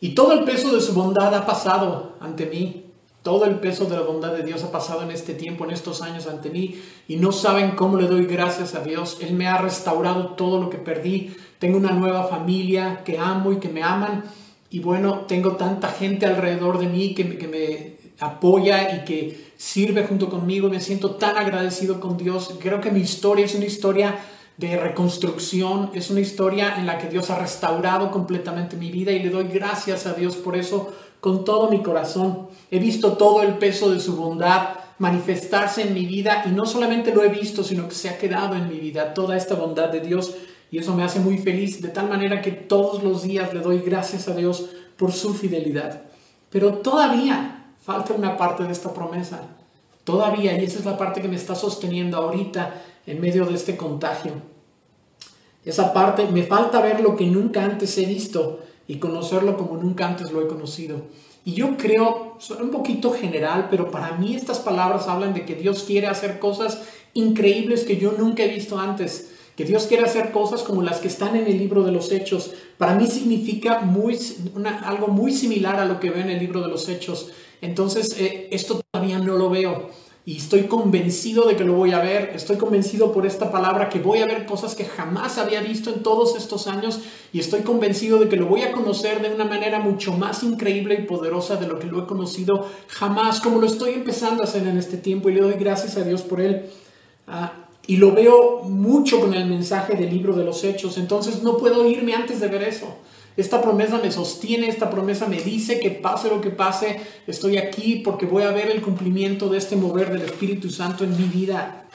Y 0.00 0.14
todo 0.14 0.32
el 0.32 0.44
peso 0.44 0.74
de 0.74 0.80
su 0.80 0.94
bondad 0.94 1.34
ha 1.34 1.44
pasado 1.44 2.14
ante 2.20 2.46
mí. 2.46 2.86
Todo 3.30 3.44
el 3.44 3.60
peso 3.60 3.84
de 3.84 3.94
la 3.94 4.02
bondad 4.02 4.32
de 4.32 4.42
Dios 4.42 4.64
ha 4.64 4.72
pasado 4.72 5.04
en 5.04 5.12
este 5.12 5.34
tiempo, 5.34 5.64
en 5.64 5.70
estos 5.70 6.02
años 6.02 6.26
ante 6.26 6.50
mí. 6.50 6.82
Y 7.06 7.14
no 7.14 7.30
saben 7.30 7.76
cómo 7.76 7.96
le 7.96 8.08
doy 8.08 8.26
gracias 8.26 8.74
a 8.74 8.80
Dios. 8.80 9.18
Él 9.20 9.34
me 9.34 9.46
ha 9.46 9.56
restaurado 9.56 10.30
todo 10.30 10.60
lo 10.60 10.68
que 10.68 10.78
perdí. 10.78 11.32
Tengo 11.60 11.78
una 11.78 11.92
nueva 11.92 12.24
familia 12.24 13.04
que 13.04 13.20
amo 13.20 13.52
y 13.52 13.60
que 13.60 13.68
me 13.68 13.84
aman. 13.84 14.24
Y 14.68 14.80
bueno, 14.80 15.26
tengo 15.28 15.52
tanta 15.52 15.86
gente 15.90 16.26
alrededor 16.26 16.80
de 16.80 16.88
mí 16.88 17.14
que 17.14 17.24
me, 17.24 17.38
que 17.38 17.46
me 17.46 17.94
apoya 18.18 18.96
y 18.96 19.04
que 19.04 19.52
sirve 19.56 20.04
junto 20.08 20.28
conmigo. 20.28 20.68
Me 20.68 20.80
siento 20.80 21.12
tan 21.12 21.38
agradecido 21.38 22.00
con 22.00 22.16
Dios. 22.16 22.56
Creo 22.58 22.80
que 22.80 22.90
mi 22.90 22.98
historia 22.98 23.44
es 23.44 23.54
una 23.54 23.66
historia 23.66 24.18
de 24.60 24.76
reconstrucción, 24.76 25.90
es 25.94 26.10
una 26.10 26.20
historia 26.20 26.76
en 26.76 26.84
la 26.84 26.98
que 26.98 27.08
Dios 27.08 27.30
ha 27.30 27.38
restaurado 27.38 28.10
completamente 28.10 28.76
mi 28.76 28.90
vida 28.90 29.10
y 29.10 29.22
le 29.22 29.30
doy 29.30 29.44
gracias 29.44 30.06
a 30.06 30.12
Dios 30.12 30.36
por 30.36 30.54
eso 30.54 30.92
con 31.18 31.46
todo 31.46 31.70
mi 31.70 31.82
corazón. 31.82 32.48
He 32.70 32.78
visto 32.78 33.14
todo 33.14 33.42
el 33.42 33.54
peso 33.54 33.90
de 33.90 34.00
su 34.00 34.16
bondad 34.16 34.74
manifestarse 34.98 35.80
en 35.80 35.94
mi 35.94 36.04
vida 36.04 36.42
y 36.44 36.50
no 36.50 36.66
solamente 36.66 37.14
lo 37.14 37.24
he 37.24 37.30
visto, 37.30 37.64
sino 37.64 37.88
que 37.88 37.94
se 37.94 38.10
ha 38.10 38.18
quedado 38.18 38.54
en 38.54 38.68
mi 38.68 38.78
vida 38.78 39.14
toda 39.14 39.34
esta 39.34 39.54
bondad 39.54 39.88
de 39.88 40.00
Dios 40.00 40.34
y 40.70 40.76
eso 40.76 40.94
me 40.94 41.04
hace 41.04 41.20
muy 41.20 41.38
feliz 41.38 41.80
de 41.80 41.88
tal 41.88 42.10
manera 42.10 42.42
que 42.42 42.52
todos 42.52 43.02
los 43.02 43.22
días 43.22 43.54
le 43.54 43.60
doy 43.60 43.78
gracias 43.78 44.28
a 44.28 44.34
Dios 44.34 44.66
por 44.98 45.12
su 45.12 45.32
fidelidad. 45.32 46.02
Pero 46.50 46.74
todavía 46.74 47.72
falta 47.80 48.12
una 48.12 48.36
parte 48.36 48.64
de 48.64 48.72
esta 48.72 48.92
promesa. 48.92 49.40
Todavía, 50.04 50.60
y 50.60 50.64
esa 50.64 50.80
es 50.80 50.84
la 50.84 50.98
parte 50.98 51.22
que 51.22 51.28
me 51.28 51.36
está 51.36 51.54
sosteniendo 51.54 52.18
ahorita 52.18 52.74
en 53.06 53.22
medio 53.22 53.46
de 53.46 53.54
este 53.54 53.78
contagio. 53.78 54.49
Esa 55.64 55.92
parte, 55.92 56.26
me 56.26 56.42
falta 56.42 56.80
ver 56.80 57.00
lo 57.00 57.16
que 57.16 57.26
nunca 57.26 57.64
antes 57.64 57.96
he 57.98 58.06
visto 58.06 58.60
y 58.88 58.96
conocerlo 58.96 59.56
como 59.56 59.76
nunca 59.76 60.06
antes 60.06 60.32
lo 60.32 60.40
he 60.40 60.48
conocido. 60.48 61.02
Y 61.44 61.52
yo 61.52 61.76
creo, 61.76 62.38
un 62.60 62.70
poquito 62.70 63.12
general, 63.12 63.68
pero 63.70 63.90
para 63.90 64.16
mí 64.16 64.34
estas 64.34 64.58
palabras 64.58 65.08
hablan 65.08 65.34
de 65.34 65.44
que 65.44 65.54
Dios 65.54 65.84
quiere 65.84 66.06
hacer 66.06 66.38
cosas 66.38 66.82
increíbles 67.14 67.84
que 67.84 67.96
yo 67.96 68.12
nunca 68.12 68.42
he 68.42 68.48
visto 68.48 68.78
antes. 68.78 69.32
Que 69.56 69.64
Dios 69.64 69.86
quiere 69.86 70.04
hacer 70.04 70.32
cosas 70.32 70.62
como 70.62 70.82
las 70.82 70.98
que 70.98 71.08
están 71.08 71.36
en 71.36 71.46
el 71.46 71.58
libro 71.58 71.82
de 71.82 71.92
los 71.92 72.12
Hechos. 72.12 72.52
Para 72.78 72.94
mí 72.94 73.06
significa 73.06 73.80
muy, 73.80 74.18
algo 74.84 75.08
muy 75.08 75.32
similar 75.32 75.78
a 75.78 75.84
lo 75.84 76.00
que 76.00 76.10
veo 76.10 76.22
en 76.22 76.30
el 76.30 76.38
libro 76.38 76.62
de 76.62 76.68
los 76.68 76.88
Hechos. 76.88 77.30
Entonces, 77.60 78.16
eh, 78.18 78.48
esto 78.52 78.80
todavía 78.90 79.18
no 79.18 79.36
lo 79.36 79.50
veo 79.50 79.90
y 80.26 80.36
estoy 80.36 80.64
convencido 80.64 81.46
de 81.46 81.56
que 81.56 81.64
lo 81.64 81.72
voy 81.72 81.92
a 81.92 82.00
ver, 82.00 82.32
estoy 82.34 82.56
convencido 82.56 83.10
por 83.10 83.24
esta 83.24 83.50
palabra 83.50 83.88
que 83.88 84.00
voy 84.00 84.18
a 84.18 84.26
ver 84.26 84.44
cosas 84.44 84.74
que 84.74 84.84
jamás 84.84 85.38
había 85.38 85.62
visto 85.62 85.90
en 85.90 86.02
todos 86.02 86.36
estos 86.36 86.66
años 86.66 87.00
y 87.32 87.40
estoy 87.40 87.60
convencido 87.60 88.18
de 88.18 88.28
que 88.28 88.36
lo 88.36 88.46
voy 88.46 88.62
a 88.62 88.72
conocer 88.72 89.22
de 89.22 89.34
una 89.34 89.46
manera 89.46 89.80
mucho 89.80 90.12
más 90.12 90.42
increíble 90.42 90.94
y 90.94 91.06
poderosa 91.06 91.56
de 91.56 91.66
lo 91.66 91.78
que 91.78 91.86
lo 91.86 92.02
he 92.02 92.06
conocido 92.06 92.66
jamás, 92.88 93.40
como 93.40 93.60
lo 93.60 93.66
estoy 93.66 93.94
empezando 93.94 94.42
a 94.42 94.46
hacer 94.46 94.66
en 94.66 94.76
este 94.76 94.98
tiempo 94.98 95.30
y 95.30 95.34
le 95.34 95.40
doy 95.40 95.54
gracias 95.54 95.96
a 95.96 96.04
Dios 96.04 96.20
por 96.22 96.40
él. 96.42 96.66
Ah, 97.26 97.52
y 97.86 97.96
lo 97.96 98.12
veo 98.12 98.62
mucho 98.64 99.20
con 99.20 99.32
el 99.32 99.46
mensaje 99.46 99.96
del 99.96 100.10
libro 100.10 100.34
de 100.34 100.44
los 100.44 100.62
hechos, 100.64 100.98
entonces 100.98 101.42
no 101.42 101.56
puedo 101.56 101.86
irme 101.86 102.14
antes 102.14 102.40
de 102.40 102.48
ver 102.48 102.62
eso. 102.62 102.86
Esta 103.36 103.62
promesa 103.62 103.98
me 103.98 104.10
sostiene, 104.10 104.68
esta 104.68 104.90
promesa 104.90 105.26
me 105.26 105.40
dice 105.40 105.80
que 105.80 105.90
pase 105.90 106.28
lo 106.28 106.40
que 106.40 106.50
pase, 106.50 107.00
estoy 107.26 107.58
aquí 107.58 108.02
porque 108.04 108.26
voy 108.26 108.42
a 108.42 108.50
ver 108.50 108.70
el 108.70 108.82
cumplimiento 108.82 109.48
de 109.48 109.58
este 109.58 109.76
mover 109.76 110.10
del 110.10 110.22
Espíritu 110.22 110.68
Santo 110.68 111.04
en 111.04 111.16
mi 111.16 111.24
vida. 111.24 111.86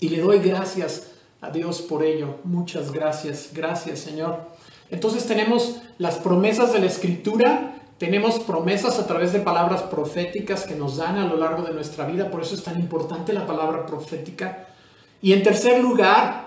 Y 0.00 0.08
le 0.08 0.20
doy 0.20 0.38
gracias 0.38 1.08
a 1.40 1.50
Dios 1.50 1.82
por 1.82 2.02
ello. 2.02 2.36
Muchas 2.44 2.90
gracias, 2.90 3.50
gracias 3.52 4.00
Señor. 4.00 4.48
Entonces 4.90 5.26
tenemos 5.26 5.76
las 5.98 6.16
promesas 6.16 6.72
de 6.72 6.80
la 6.80 6.86
Escritura, 6.86 7.82
tenemos 7.98 8.38
promesas 8.40 8.98
a 8.98 9.06
través 9.06 9.32
de 9.32 9.40
palabras 9.40 9.82
proféticas 9.82 10.64
que 10.64 10.74
nos 10.74 10.96
dan 10.96 11.16
a 11.18 11.26
lo 11.26 11.36
largo 11.36 11.62
de 11.62 11.72
nuestra 11.72 12.06
vida, 12.06 12.30
por 12.30 12.42
eso 12.42 12.54
es 12.54 12.62
tan 12.62 12.78
importante 12.78 13.32
la 13.32 13.46
palabra 13.46 13.86
profética. 13.86 14.68
Y 15.22 15.32
en 15.32 15.42
tercer 15.42 15.82
lugar, 15.82 16.46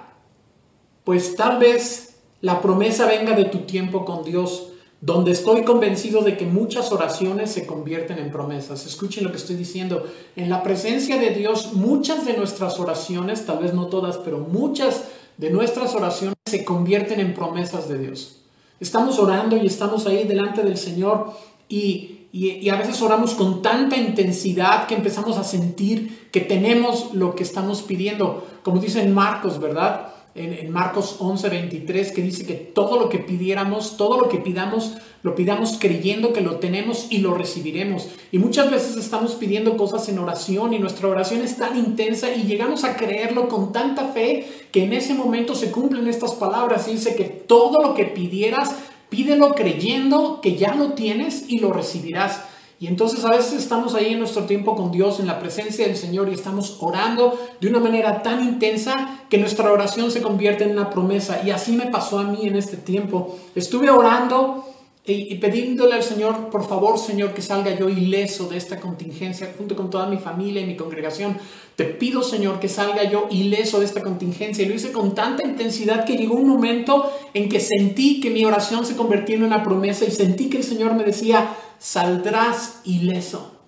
pues 1.04 1.36
tal 1.36 1.58
vez 1.58 2.09
la 2.42 2.62
promesa 2.62 3.06
venga 3.06 3.36
de 3.36 3.46
tu 3.46 3.60
tiempo 3.60 4.06
con 4.06 4.24
Dios, 4.24 4.70
donde 5.02 5.32
estoy 5.32 5.64
convencido 5.64 6.22
de 6.22 6.38
que 6.38 6.46
muchas 6.46 6.92
oraciones 6.92 7.52
se 7.52 7.66
convierten 7.66 8.18
en 8.18 8.32
promesas. 8.32 8.86
Escuchen 8.86 9.24
lo 9.24 9.32
que 9.32 9.38
estoy 9.38 9.56
diciendo. 9.56 10.06
En 10.36 10.50
la 10.50 10.62
presencia 10.62 11.18
de 11.18 11.32
Dios, 11.32 11.74
muchas 11.74 12.26
de 12.26 12.36
nuestras 12.36 12.80
oraciones, 12.80 13.46
tal 13.46 13.60
vez 13.60 13.74
no 13.74 13.88
todas, 13.88 14.18
pero 14.18 14.40
muchas 14.40 15.06
de 15.38 15.50
nuestras 15.50 15.96
oraciones 15.96 16.36
se 16.46 16.66
convierten 16.66 17.20
en 17.20 17.34
promesas 17.34 17.88
de 17.88 17.98
Dios. 17.98 18.42
Estamos 18.80 19.20
orando 19.20 19.58
y 19.58 19.66
estamos 19.66 20.06
ahí 20.06 20.26
delante 20.26 20.64
del 20.64 20.78
Señor 20.78 21.32
y, 21.68 22.28
y, 22.32 22.70
a 22.70 22.76
veces 22.76 23.02
oramos 23.02 23.34
con 23.34 23.62
tanta 23.62 23.98
intensidad 23.98 24.88
que 24.88 24.96
empezamos 24.96 25.38
a 25.38 25.44
sentir 25.44 26.30
que 26.32 26.42
tenemos 26.42 27.14
lo 27.14 27.36
que 27.36 27.44
estamos 27.44 27.82
pidiendo. 27.82 28.48
Como 28.64 28.80
dice 28.80 29.02
en 29.02 29.14
Marcos, 29.14 29.60
¿verdad? 29.60 30.14
En, 30.36 30.70
Marcos 30.72 31.18
11, 31.20 31.50
23, 31.50 32.12
que 32.12 32.22
dice 32.22 32.46
que 32.46 32.54
todo 32.54 33.00
lo 33.00 33.10
que 33.10 33.20
pidiéramos, 33.20 33.98
todo 33.98 34.20
lo 34.20 34.30
que 34.30 34.38
pidamos, 34.38 34.98
lo 35.24 35.36
pidamos 35.36 35.78
creyendo 35.80 36.34
que 36.34 36.42
lo 36.42 36.58
tenemos 36.58 37.08
y 37.10 37.20
lo 37.20 37.34
recibiremos. 37.34 38.08
Y 38.32 38.40
muchas 38.40 38.72
veces 38.72 38.96
estamos 38.96 39.36
pidiendo 39.36 39.76
cosas 39.76 40.08
en 40.10 40.20
oración 40.20 40.74
y 40.74 40.80
nuestra 40.80 41.08
oración 41.08 41.42
es 41.42 41.58
tan 41.58 41.78
intensa 41.78 42.34
y 42.34 42.44
llegamos 42.44 42.84
a 42.84 42.96
creerlo 42.96 43.48
con 43.48 43.72
tanta 43.72 44.06
fe 44.06 44.48
que 44.72 44.84
en 44.84 44.94
ese 44.94 45.14
momento 45.14 45.56
se 45.56 45.72
cumplen 45.72 46.08
estas 46.08 46.32
palabras 46.34 46.88
dice 46.88 47.16
que 47.16 47.26
todo 47.26 47.82
lo 47.82 47.94
que 47.94 48.06
pidieras, 48.06 48.76
pídelo 49.10 49.54
creyendo 49.56 50.40
que 50.42 50.56
ya 50.56 50.76
lo 50.76 50.94
tienes 50.94 51.46
y 51.48 51.60
lo 51.60 51.74
recibirás. 51.74 52.44
Y 52.82 52.88
entonces 52.88 53.26
a 53.26 53.32
veces 53.32 53.54
estamos 53.54 53.94
ahí 53.94 54.14
en 54.14 54.20
nuestro 54.20 54.44
tiempo 54.44 54.74
con 54.76 54.92
Dios, 54.92 55.20
en 55.20 55.28
la 55.28 55.40
presencia 55.40 55.86
del 55.86 55.98
Señor, 55.98 56.30
y 56.30 56.34
estamos 56.34 56.78
orando 56.80 57.38
de 57.60 57.68
una 57.68 57.80
manera 57.80 58.24
tan 58.24 58.42
intensa 58.42 59.20
que 59.30 59.38
nuestra 59.38 59.72
oración 59.72 60.12
se 60.12 60.22
convierte 60.22 60.64
en 60.64 60.72
una 60.72 60.90
promesa. 60.90 61.42
Y 61.46 61.52
así 61.52 61.74
me 61.74 61.88
pasó 61.88 62.20
a 62.20 62.24
mí 62.24 62.48
en 62.48 62.56
este 62.56 62.78
tiempo. 62.78 63.36
Estuve 63.54 63.90
orando 63.90 64.64
y, 65.12 65.36
pidiéndole 65.36 65.96
al 65.96 66.04
Señor, 66.04 66.50
por 66.50 66.68
favor, 66.68 66.98
Señor, 66.98 67.34
que 67.34 67.42
salga 67.42 67.78
yo 67.78 67.90
ileso 67.90 68.48
de 68.48 68.58
esta 68.58 68.80
contingencia 68.80 69.54
junto 69.58 69.76
con 69.76 69.90
toda 69.90 70.08
mi 70.08 70.18
familia 70.18 70.62
y 70.62 70.66
mi 70.66 70.76
congregación. 70.76 71.38
Te 71.76 71.86
pido, 71.86 72.22
Señor, 72.22 72.60
que 72.60 72.70
salga 72.70 73.04
yo 73.10 73.28
ileso 73.32 73.80
de 73.80 73.86
esta 73.86 74.02
contingencia. 74.02 74.64
Y 74.64 74.68
lo 74.68 74.76
hice 74.76 74.92
con 74.92 75.16
tanta 75.16 75.44
intensidad 75.46 76.06
que 76.06 76.18
llegó 76.18 76.36
un 76.36 76.48
momento 76.48 77.12
en 77.34 77.50
que 77.50 77.60
sentí 77.60 78.20
que 78.20 78.30
mi 78.30 78.46
oración 78.46 78.86
se 78.86 78.96
convirtió 78.96 79.36
en 79.36 79.44
una 79.44 79.64
promesa 79.64 80.06
y 80.06 80.12
sentí 80.12 80.50
que 80.50 80.58
el 80.58 80.64
Señor 80.64 80.94
me 80.94 81.04
decía, 81.04 81.56
saldrás 81.80 82.82
ileso 82.86 83.60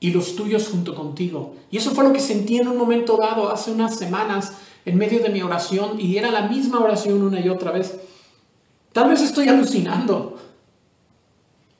y 0.00 0.10
los 0.10 0.36
tuyos 0.36 0.68
junto 0.68 0.94
contigo. 0.94 1.54
Y 1.70 1.78
eso 1.78 1.90
fue 1.92 2.04
lo 2.04 2.12
que 2.12 2.20
sentí 2.20 2.58
en 2.58 2.68
un 2.68 2.76
momento 2.76 3.16
dado 3.16 3.50
hace 3.50 3.70
unas 3.70 3.96
semanas 3.96 4.52
en 4.84 4.98
medio 4.98 5.20
de 5.20 5.30
mi 5.30 5.42
oración 5.42 6.00
y 6.00 6.16
era 6.16 6.30
la 6.30 6.42
misma 6.42 6.80
oración 6.80 7.22
una 7.22 7.40
y 7.40 7.48
otra 7.48 7.72
vez. 7.72 7.98
Tal 8.96 9.10
vez 9.10 9.20
estoy 9.20 9.46
alucinando. 9.46 10.38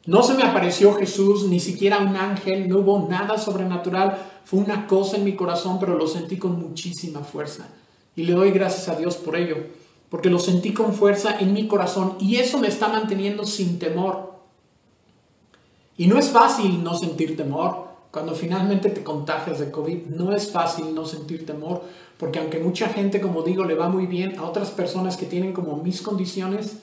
No 0.04 0.22
se 0.22 0.34
me 0.34 0.42
apareció 0.42 0.92
Jesús, 0.96 1.44
ni 1.44 1.60
siquiera 1.60 2.00
un 2.00 2.14
ángel, 2.14 2.68
no 2.68 2.80
hubo 2.80 3.08
nada 3.08 3.38
sobrenatural, 3.38 4.18
fue 4.44 4.60
una 4.60 4.86
cosa 4.86 5.16
en 5.16 5.24
mi 5.24 5.34
corazón, 5.34 5.78
pero 5.80 5.96
lo 5.96 6.08
sentí 6.08 6.36
con 6.36 6.60
muchísima 6.60 7.20
fuerza. 7.20 7.68
Y 8.16 8.24
le 8.24 8.34
doy 8.34 8.50
gracias 8.50 8.90
a 8.90 8.96
Dios 8.96 9.16
por 9.16 9.34
ello, 9.34 9.56
porque 10.10 10.28
lo 10.28 10.38
sentí 10.38 10.74
con 10.74 10.92
fuerza 10.92 11.40
en 11.40 11.54
mi 11.54 11.66
corazón 11.66 12.16
y 12.20 12.36
eso 12.36 12.58
me 12.58 12.68
está 12.68 12.88
manteniendo 12.88 13.46
sin 13.46 13.78
temor. 13.78 14.34
Y 15.96 16.08
no 16.08 16.18
es 16.18 16.28
fácil 16.28 16.84
no 16.84 16.98
sentir 16.98 17.34
temor. 17.34 17.86
Cuando 18.10 18.34
finalmente 18.34 18.90
te 18.90 19.02
contagias 19.02 19.58
de 19.58 19.70
COVID, 19.70 20.08
no 20.08 20.36
es 20.36 20.50
fácil 20.50 20.94
no 20.94 21.06
sentir 21.06 21.46
temor, 21.46 21.82
porque 22.18 22.40
aunque 22.40 22.58
mucha 22.58 22.90
gente, 22.90 23.22
como 23.22 23.40
digo, 23.40 23.64
le 23.64 23.74
va 23.74 23.88
muy 23.88 24.04
bien, 24.04 24.38
a 24.38 24.44
otras 24.44 24.70
personas 24.70 25.16
que 25.16 25.24
tienen 25.24 25.54
como 25.54 25.78
mis 25.78 26.02
condiciones 26.02 26.80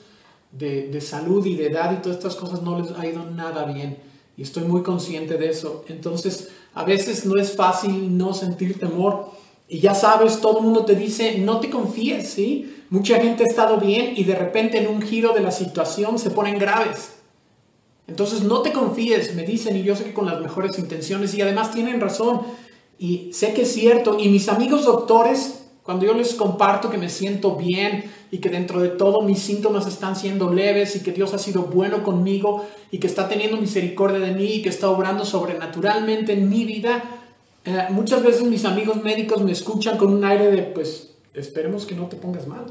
de, 0.58 0.88
de 0.88 1.00
salud 1.00 1.44
y 1.46 1.56
de 1.56 1.66
edad 1.66 1.92
y 1.92 2.02
todas 2.02 2.18
estas 2.18 2.36
cosas 2.36 2.62
no 2.62 2.80
les 2.80 2.90
ha 2.92 3.06
ido 3.06 3.24
nada 3.30 3.64
bien. 3.64 3.98
Y 4.36 4.42
estoy 4.42 4.64
muy 4.64 4.82
consciente 4.82 5.36
de 5.36 5.50
eso. 5.50 5.84
Entonces, 5.88 6.48
a 6.74 6.84
veces 6.84 7.24
no 7.24 7.40
es 7.40 7.54
fácil 7.54 8.16
no 8.16 8.34
sentir 8.34 8.78
temor. 8.78 9.30
Y 9.68 9.78
ya 9.78 9.94
sabes, 9.94 10.40
todo 10.40 10.58
el 10.58 10.64
mundo 10.64 10.84
te 10.84 10.94
dice, 10.94 11.38
no 11.38 11.60
te 11.60 11.70
confíes, 11.70 12.28
¿sí? 12.28 12.74
Mucha 12.90 13.20
gente 13.20 13.44
ha 13.44 13.46
estado 13.46 13.78
bien 13.78 14.14
y 14.16 14.24
de 14.24 14.34
repente 14.34 14.78
en 14.78 14.88
un 14.88 15.00
giro 15.00 15.32
de 15.32 15.40
la 15.40 15.50
situación 15.50 16.18
se 16.18 16.30
ponen 16.30 16.58
graves. 16.58 17.12
Entonces 18.06 18.42
no 18.42 18.60
te 18.60 18.72
confíes, 18.72 19.34
me 19.34 19.44
dicen, 19.44 19.76
y 19.76 19.82
yo 19.82 19.96
sé 19.96 20.04
que 20.04 20.12
con 20.12 20.26
las 20.26 20.40
mejores 20.40 20.78
intenciones, 20.78 21.34
y 21.34 21.40
además 21.40 21.70
tienen 21.70 22.00
razón, 22.00 22.42
y 22.98 23.32
sé 23.32 23.54
que 23.54 23.62
es 23.62 23.72
cierto, 23.72 24.18
y 24.20 24.28
mis 24.28 24.48
amigos 24.48 24.84
doctores, 24.84 25.63
cuando 25.84 26.06
yo 26.06 26.14
les 26.14 26.34
comparto 26.34 26.90
que 26.90 26.98
me 26.98 27.08
siento 27.08 27.54
bien 27.54 28.10
y 28.30 28.38
que 28.38 28.48
dentro 28.48 28.80
de 28.80 28.88
todo 28.88 29.22
mis 29.22 29.38
síntomas 29.38 29.86
están 29.86 30.16
siendo 30.16 30.52
leves 30.52 30.96
y 30.96 31.02
que 31.02 31.12
Dios 31.12 31.32
ha 31.34 31.38
sido 31.38 31.62
bueno 31.62 32.02
conmigo 32.02 32.66
y 32.90 32.98
que 32.98 33.06
está 33.06 33.28
teniendo 33.28 33.58
misericordia 33.58 34.18
de 34.18 34.32
mí 34.32 34.54
y 34.54 34.62
que 34.62 34.70
está 34.70 34.88
obrando 34.88 35.24
sobrenaturalmente 35.24 36.32
en 36.32 36.48
mi 36.48 36.64
vida, 36.64 37.04
eh, 37.64 37.86
muchas 37.90 38.22
veces 38.22 38.42
mis 38.42 38.64
amigos 38.64 39.02
médicos 39.02 39.42
me 39.42 39.52
escuchan 39.52 39.96
con 39.96 40.12
un 40.12 40.24
aire 40.24 40.50
de, 40.50 40.62
pues, 40.62 41.14
esperemos 41.34 41.86
que 41.86 41.94
no 41.94 42.06
te 42.08 42.16
pongas 42.16 42.48
mal. 42.48 42.64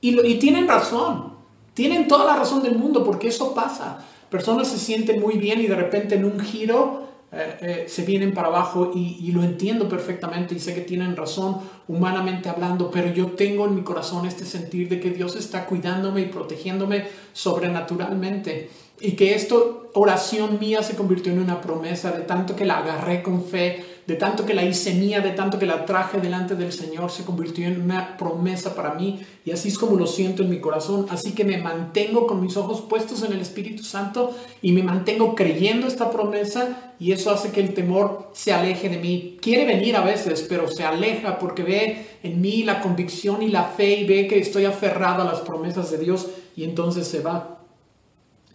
Y, 0.00 0.20
y 0.20 0.34
tienen 0.38 0.68
razón, 0.68 1.32
tienen 1.74 2.08
toda 2.08 2.26
la 2.26 2.36
razón 2.36 2.62
del 2.62 2.76
mundo 2.76 3.02
porque 3.04 3.28
eso 3.28 3.54
pasa 3.54 4.04
personas 4.30 4.68
se 4.68 4.78
sienten 4.78 5.20
muy 5.20 5.36
bien 5.38 5.60
y 5.60 5.66
de 5.66 5.76
repente 5.76 6.16
en 6.16 6.24
un 6.24 6.40
giro 6.40 7.05
eh, 7.36 7.56
eh, 7.60 7.84
se 7.88 8.04
vienen 8.04 8.32
para 8.32 8.48
abajo 8.48 8.92
y, 8.94 9.18
y, 9.20 9.32
lo 9.32 9.42
entiendo 9.42 9.88
perfectamente 9.88 10.54
y 10.54 10.58
sé 10.58 10.74
que 10.74 10.80
tienen 10.80 11.16
razón 11.16 11.58
humanamente 11.86 12.48
hablando, 12.48 12.90
pero 12.90 13.12
yo 13.12 13.26
tengo 13.32 13.66
en 13.66 13.74
mi 13.74 13.82
corazón 13.82 14.26
este 14.26 14.44
sentir 14.44 14.88
de 14.88 15.00
que 15.00 15.10
Dios 15.10 15.36
está 15.36 15.66
cuidándome 15.66 16.22
y 16.22 16.26
protegiéndome 16.26 17.06
sobrenaturalmente 17.32 18.70
y 19.00 19.12
que 19.12 19.34
esto, 19.34 19.90
oración 19.94 20.58
mía, 20.58 20.82
se 20.82 20.96
convirtió 20.96 21.32
en 21.32 21.40
una 21.40 21.60
promesa 21.60 22.12
de 22.12 22.22
tanto 22.22 22.56
que 22.56 22.64
la 22.64 22.78
agarré 22.78 23.22
con 23.22 23.44
fe, 23.44 23.84
de 24.06 24.14
tanto 24.14 24.46
que 24.46 24.54
la 24.54 24.64
hice 24.64 24.94
mía, 24.94 25.20
de 25.20 25.30
tanto 25.30 25.58
que 25.58 25.66
la 25.66 25.84
traje 25.84 26.20
delante 26.20 26.54
del 26.54 26.72
Señor, 26.72 27.10
se 27.10 27.24
convirtió 27.24 27.66
en 27.66 27.82
una 27.82 28.16
promesa 28.16 28.74
para 28.74 28.94
mí 28.94 29.20
y 29.44 29.50
así 29.50 29.68
es 29.68 29.78
como 29.78 29.96
lo 29.96 30.06
siento 30.06 30.44
en 30.44 30.50
mi 30.50 30.60
corazón. 30.60 31.06
Así 31.10 31.32
que 31.32 31.44
me 31.44 31.58
mantengo 31.58 32.26
con 32.26 32.40
mis 32.40 32.56
ojos 32.56 32.82
puestos 32.82 33.24
en 33.24 33.32
el 33.32 33.40
Espíritu 33.40 33.82
Santo 33.82 34.36
y 34.62 34.70
me 34.70 34.84
mantengo 34.84 35.34
creyendo 35.34 35.88
esta 35.88 36.10
promesa 36.10 36.94
y 37.00 37.12
eso 37.12 37.32
hace 37.32 37.50
que 37.50 37.60
el 37.60 37.74
temor 37.74 38.30
se 38.32 38.52
aleje 38.52 38.88
de 38.88 38.98
mí. 38.98 39.38
Quiere 39.42 39.64
venir 39.64 39.96
a 39.96 40.02
veces, 40.02 40.46
pero 40.48 40.68
se 40.68 40.84
aleja 40.84 41.38
porque 41.38 41.64
ve 41.64 42.06
en 42.22 42.40
mí 42.40 42.62
la 42.62 42.80
convicción 42.80 43.42
y 43.42 43.48
la 43.48 43.64
fe 43.64 44.00
y 44.00 44.06
ve 44.06 44.28
que 44.28 44.38
estoy 44.38 44.66
aferrado 44.66 45.22
a 45.22 45.26
las 45.26 45.40
promesas 45.40 45.90
de 45.90 45.98
Dios 45.98 46.28
y 46.54 46.62
entonces 46.62 47.08
se 47.08 47.20
va. 47.20 47.58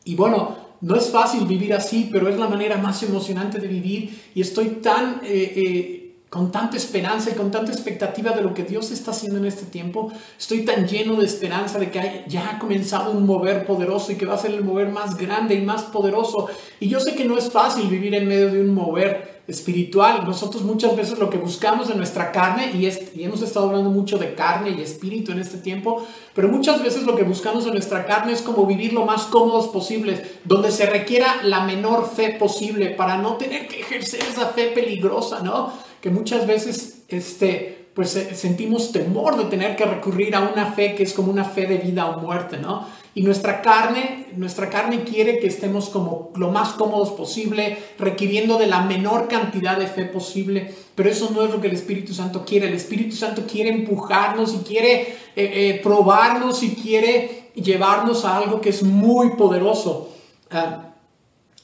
Y 0.05 0.15
bueno, 0.15 0.60
no 0.81 0.95
es 0.95 1.09
fácil 1.09 1.45
vivir 1.45 1.73
así, 1.73 2.09
pero 2.11 2.27
es 2.27 2.37
la 2.37 2.47
manera 2.47 2.77
más 2.77 3.01
emocionante 3.03 3.59
de 3.59 3.67
vivir 3.67 4.19
y 4.33 4.41
estoy 4.41 4.67
tan... 4.81 5.21
Eh, 5.23 5.53
eh, 5.55 5.97
con 6.31 6.49
tanta 6.49 6.77
esperanza 6.77 7.29
y 7.29 7.33
con 7.33 7.51
tanta 7.51 7.73
expectativa 7.73 8.31
de 8.31 8.41
lo 8.41 8.53
que 8.53 8.63
Dios 8.63 8.89
está 8.91 9.11
haciendo 9.11 9.37
en 9.37 9.43
este 9.43 9.65
tiempo. 9.65 10.13
Estoy 10.39 10.63
tan 10.63 10.87
lleno 10.87 11.17
de 11.17 11.25
esperanza 11.25 11.77
de 11.77 11.91
que 11.91 12.23
ya 12.29 12.51
ha 12.51 12.57
comenzado 12.57 13.11
un 13.11 13.25
mover 13.25 13.65
poderoso 13.65 14.13
y 14.13 14.15
que 14.15 14.25
va 14.25 14.35
a 14.35 14.37
ser 14.37 14.51
el 14.51 14.63
mover 14.63 14.87
más 14.87 15.17
grande 15.17 15.55
y 15.55 15.61
más 15.61 15.83
poderoso. 15.83 16.47
Y 16.79 16.87
yo 16.87 17.01
sé 17.01 17.15
que 17.15 17.25
no 17.25 17.37
es 17.37 17.51
fácil 17.51 17.89
vivir 17.89 18.15
en 18.15 18.29
medio 18.29 18.49
de 18.49 18.61
un 18.61 18.73
mover, 18.73 19.30
espiritual. 19.51 20.23
Nosotros 20.25 20.63
muchas 20.63 20.95
veces 20.95 21.19
lo 21.19 21.29
que 21.29 21.37
buscamos 21.37 21.89
en 21.89 21.97
nuestra 21.97 22.31
carne, 22.31 22.71
y, 22.73 22.85
hemos 23.21 23.41
estado 23.41 23.67
hablando 23.67 23.89
mucho 23.89 24.17
de 24.17 24.33
carne 24.33 24.71
y 24.71 24.81
espíritu 24.81 25.31
en 25.31 25.39
este 25.39 25.57
tiempo, 25.57 26.05
pero 26.33 26.47
muchas 26.47 26.81
veces 26.81 27.03
lo 27.03 27.15
que 27.15 27.23
buscamos 27.23 27.65
en 27.65 27.73
nuestra 27.73 28.05
carne 28.05 28.31
es 28.31 28.41
como 28.41 28.65
vivir 28.65 28.93
lo 28.93 29.05
más 29.05 29.23
cómodos 29.23 29.67
posibles, 29.67 30.21
donde 30.45 30.71
se 30.71 30.85
requiera 30.85 31.43
la 31.43 31.65
menor 31.65 32.09
fe 32.09 32.35
posible 32.39 32.91
para 32.91 33.17
no 33.17 33.35
tener 33.35 33.67
que 33.67 33.81
ejercer 33.81 34.21
esa 34.23 34.47
fe 34.47 34.67
peligrosa, 34.67 35.41
¿no? 35.41 35.71
Que 35.99 36.09
muchas 36.09 36.47
veces, 36.47 37.03
este, 37.09 37.89
pues 37.93 38.11
sentimos 38.33 38.91
temor 38.91 39.37
de 39.37 39.45
tener 39.45 39.75
que 39.75 39.85
recurrir 39.85 40.35
a 40.35 40.39
una 40.41 40.71
fe 40.71 40.95
que 40.95 41.03
es 41.03 41.13
como 41.13 41.31
una 41.31 41.43
fe 41.43 41.67
de 41.67 41.77
vida 41.77 42.07
o 42.07 42.21
muerte, 42.21 42.57
¿no? 42.57 42.87
Y 43.13 43.23
nuestra 43.23 43.61
carne, 43.61 44.27
nuestra 44.37 44.69
carne 44.69 45.03
quiere 45.03 45.39
que 45.39 45.47
estemos 45.47 45.89
como 45.89 46.31
lo 46.35 46.49
más 46.49 46.69
cómodos 46.73 47.09
posible, 47.09 47.77
requiriendo 47.99 48.57
de 48.57 48.67
la 48.67 48.81
menor 48.83 49.27
cantidad 49.27 49.77
de 49.77 49.87
fe 49.87 50.05
posible, 50.05 50.73
pero 50.95 51.09
eso 51.09 51.29
no 51.33 51.43
es 51.43 51.51
lo 51.51 51.59
que 51.59 51.67
el 51.67 51.73
Espíritu 51.73 52.13
Santo 52.13 52.45
quiere. 52.45 52.67
El 52.67 52.73
Espíritu 52.73 53.15
Santo 53.15 53.43
quiere 53.45 53.69
empujarnos 53.69 54.53
y 54.53 54.57
quiere 54.59 55.01
eh, 55.01 55.15
eh, 55.35 55.79
probarnos 55.83 56.63
y 56.63 56.75
quiere 56.75 57.51
llevarnos 57.53 58.23
a 58.23 58.37
algo 58.37 58.61
que 58.61 58.69
es 58.69 58.81
muy 58.81 59.31
poderoso. 59.31 60.09
Ah, 60.49 60.91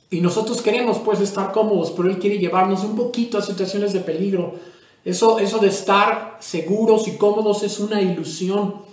y 0.09 0.21
nosotros 0.21 0.61
queremos 0.61 0.97
pues 0.99 1.19
estar 1.19 1.51
cómodos, 1.51 1.91
pero 1.91 2.09
Él 2.09 2.19
quiere 2.19 2.39
llevarnos 2.39 2.83
un 2.83 2.95
poquito 2.95 3.37
a 3.37 3.41
situaciones 3.41 3.93
de 3.93 3.99
peligro. 3.99 4.55
Eso, 5.03 5.39
eso 5.39 5.59
de 5.59 5.67
estar 5.67 6.37
seguros 6.39 7.07
y 7.07 7.17
cómodos 7.17 7.63
es 7.63 7.79
una 7.79 8.01
ilusión. 8.01 8.86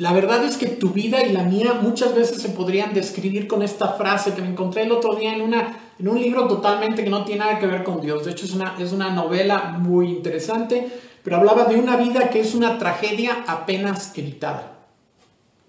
La 0.00 0.14
verdad 0.14 0.42
es 0.44 0.56
que 0.56 0.66
tu 0.66 0.92
vida 0.92 1.22
y 1.26 1.30
la 1.30 1.42
mía 1.42 1.74
muchas 1.74 2.14
veces 2.14 2.40
se 2.40 2.48
podrían 2.48 2.94
describir 2.94 3.46
con 3.46 3.60
esta 3.60 3.88
frase 3.88 4.32
que 4.32 4.40
me 4.40 4.48
encontré 4.48 4.84
el 4.84 4.92
otro 4.92 5.14
día 5.14 5.34
en, 5.34 5.42
una, 5.42 5.78
en 5.98 6.08
un 6.08 6.18
libro 6.18 6.48
totalmente 6.48 7.04
que 7.04 7.10
no 7.10 7.26
tiene 7.26 7.40
nada 7.40 7.58
que 7.58 7.66
ver 7.66 7.84
con 7.84 8.00
Dios. 8.00 8.24
De 8.24 8.30
hecho, 8.30 8.46
es 8.46 8.54
una, 8.54 8.76
es 8.78 8.94
una 8.94 9.10
novela 9.10 9.76
muy 9.78 10.08
interesante, 10.08 10.90
pero 11.22 11.36
hablaba 11.36 11.64
de 11.64 11.76
una 11.76 11.96
vida 11.98 12.30
que 12.30 12.40
es 12.40 12.54
una 12.54 12.78
tragedia 12.78 13.44
apenas 13.46 14.16
evitada. 14.16 14.72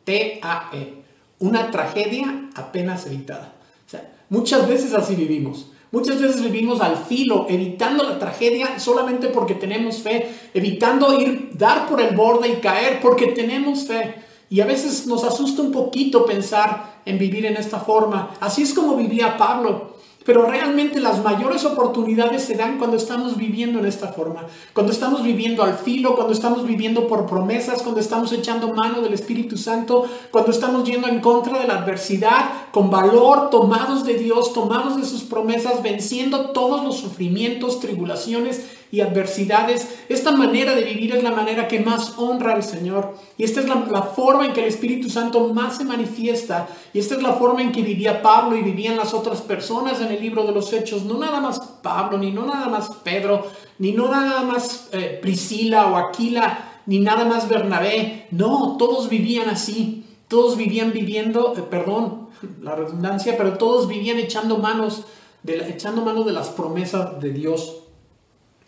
T-A-E. 0.06 0.94
Una 1.40 1.70
tragedia 1.70 2.48
apenas 2.56 3.06
evitada. 3.08 3.52
O 3.86 3.90
sea, 3.90 4.14
muchas 4.30 4.66
veces 4.66 4.94
así 4.94 5.16
vivimos. 5.16 5.71
Muchas 5.92 6.22
veces 6.22 6.42
vivimos 6.42 6.80
al 6.80 6.96
filo, 6.96 7.48
evitando 7.50 8.04
la 8.04 8.18
tragedia 8.18 8.80
solamente 8.80 9.28
porque 9.28 9.56
tenemos 9.56 9.98
fe, 9.98 10.34
evitando 10.54 11.20
ir, 11.20 11.52
dar 11.54 11.90
por 11.90 12.00
el 12.00 12.16
borde 12.16 12.48
y 12.48 12.62
caer 12.62 13.02
porque 13.02 13.28
tenemos 13.28 13.86
fe. 13.86 14.16
Y 14.50 14.62
a 14.62 14.66
veces 14.66 15.06
nos 15.08 15.26
asusta 15.26 15.62
un 15.62 15.72
poquito 15.72 16.26
pensar 16.26 17.02
en 17.06 17.18
vivir 17.18 17.46
en 17.46 17.58
esta 17.58 17.80
forma. 17.80 18.32
Así 18.40 18.62
es 18.62 18.74
como 18.74 18.96
vivía 18.96 19.38
Pablo. 19.38 19.98
Pero 20.24 20.46
realmente 20.46 21.00
las 21.00 21.24
mayores 21.24 21.66
oportunidades 21.66 22.44
se 22.44 22.56
dan 22.56 22.78
cuando 22.78 22.98
estamos 22.98 23.38
viviendo 23.38 23.80
en 23.80 23.86
esta 23.86 24.10
forma, 24.10 24.46
cuando 24.74 24.92
estamos 24.92 25.24
viviendo 25.24 25.64
al 25.64 25.76
filo, 25.76 26.16
cuando 26.16 26.34
estamos 26.34 26.66
viviendo 26.66 27.08
por 27.08 27.26
promesas, 27.26 27.82
cuando 27.82 28.00
estamos 28.00 28.32
echando 28.32 28.74
mano 28.74 29.02
del 29.02 29.14
Espíritu 29.14 29.58
Santo, 29.58 30.06
cuando 30.30 30.52
estamos 30.52 30.88
yendo 30.88 31.08
en 31.08 31.22
contra 31.22 31.58
de 31.60 31.68
la 31.68 31.80
adversidad, 31.80 32.52
con 32.72 32.92
valor, 32.92 33.50
tomados 33.50 34.06
de 34.06 34.14
Dios, 34.14 34.54
tomados 34.54 34.98
de 34.98 35.06
sus 35.06 35.24
promesas, 35.24 35.82
venciendo 35.82 36.52
todos 36.52 36.84
los 36.84 36.98
sufrimientos, 36.98 37.80
tribulaciones 37.80 38.81
y 38.92 39.00
adversidades. 39.00 39.88
Esta 40.10 40.32
manera 40.32 40.76
de 40.76 40.84
vivir 40.84 41.16
es 41.16 41.24
la 41.24 41.32
manera 41.32 41.68
que 41.68 41.80
más 41.80 42.16
honra 42.18 42.54
al 42.54 42.64
Señor. 42.64 43.16
Y 43.38 43.46
esta 43.46 43.62
es 43.62 43.68
la, 43.68 44.02
forma 44.02 44.46
en 44.46 44.54
que 44.54 44.62
el 44.62 44.68
Espíritu 44.68 45.10
Santo 45.10 45.54
más 45.54 45.78
se 45.78 45.86
manifiesta. 45.86 46.68
Y 46.94 47.00
esta 47.00 47.16
es 47.16 47.24
la 47.24 47.34
forma 47.34 47.62
en 47.62 47.72
que 47.72 47.82
vivía 47.82 48.22
Pablo 48.22 48.58
y 48.58 48.62
vivían 48.62 48.98
las 48.98 49.14
otras 49.14 49.42
personas 49.42 50.02
en 50.02 50.08
el 50.08 50.22
libro 50.22 50.44
de 50.44 50.52
los 50.52 50.74
Hechos. 50.74 51.06
No 51.06 51.18
nada 51.18 51.40
más 51.40 51.60
Pablo, 51.82 52.18
ni 52.18 52.32
no 52.32 52.46
nada 52.46 52.68
más 52.68 52.90
Pedro, 53.04 53.48
ni 53.80 53.94
no 53.94 54.10
nada 54.12 54.44
más 54.44 54.90
eh, 54.92 55.18
Priscila 55.22 55.88
o 55.88 55.96
Aquila, 55.96 56.82
ni 56.86 57.00
nada 57.00 57.24
más 57.24 57.48
Bernabé. 57.48 58.28
No, 58.32 58.76
todos 58.78 59.10
vivían 59.10 59.50
así. 59.50 60.06
Todos 60.28 60.58
vivían 60.58 60.94
viviendo, 60.94 61.54
eh, 61.58 61.62
perdón, 61.62 62.30
la 62.62 62.76
redundancia, 62.76 63.36
pero 63.38 63.58
todos 63.58 63.88
vivían 63.88 64.18
echando 64.18 64.58
manos, 64.58 65.06
de, 65.44 65.70
echando 65.70 66.02
mano 66.04 66.24
de 66.24 66.32
las 66.34 66.50
promesas 66.50 67.20
de 67.20 67.32
Dios. 67.32 67.81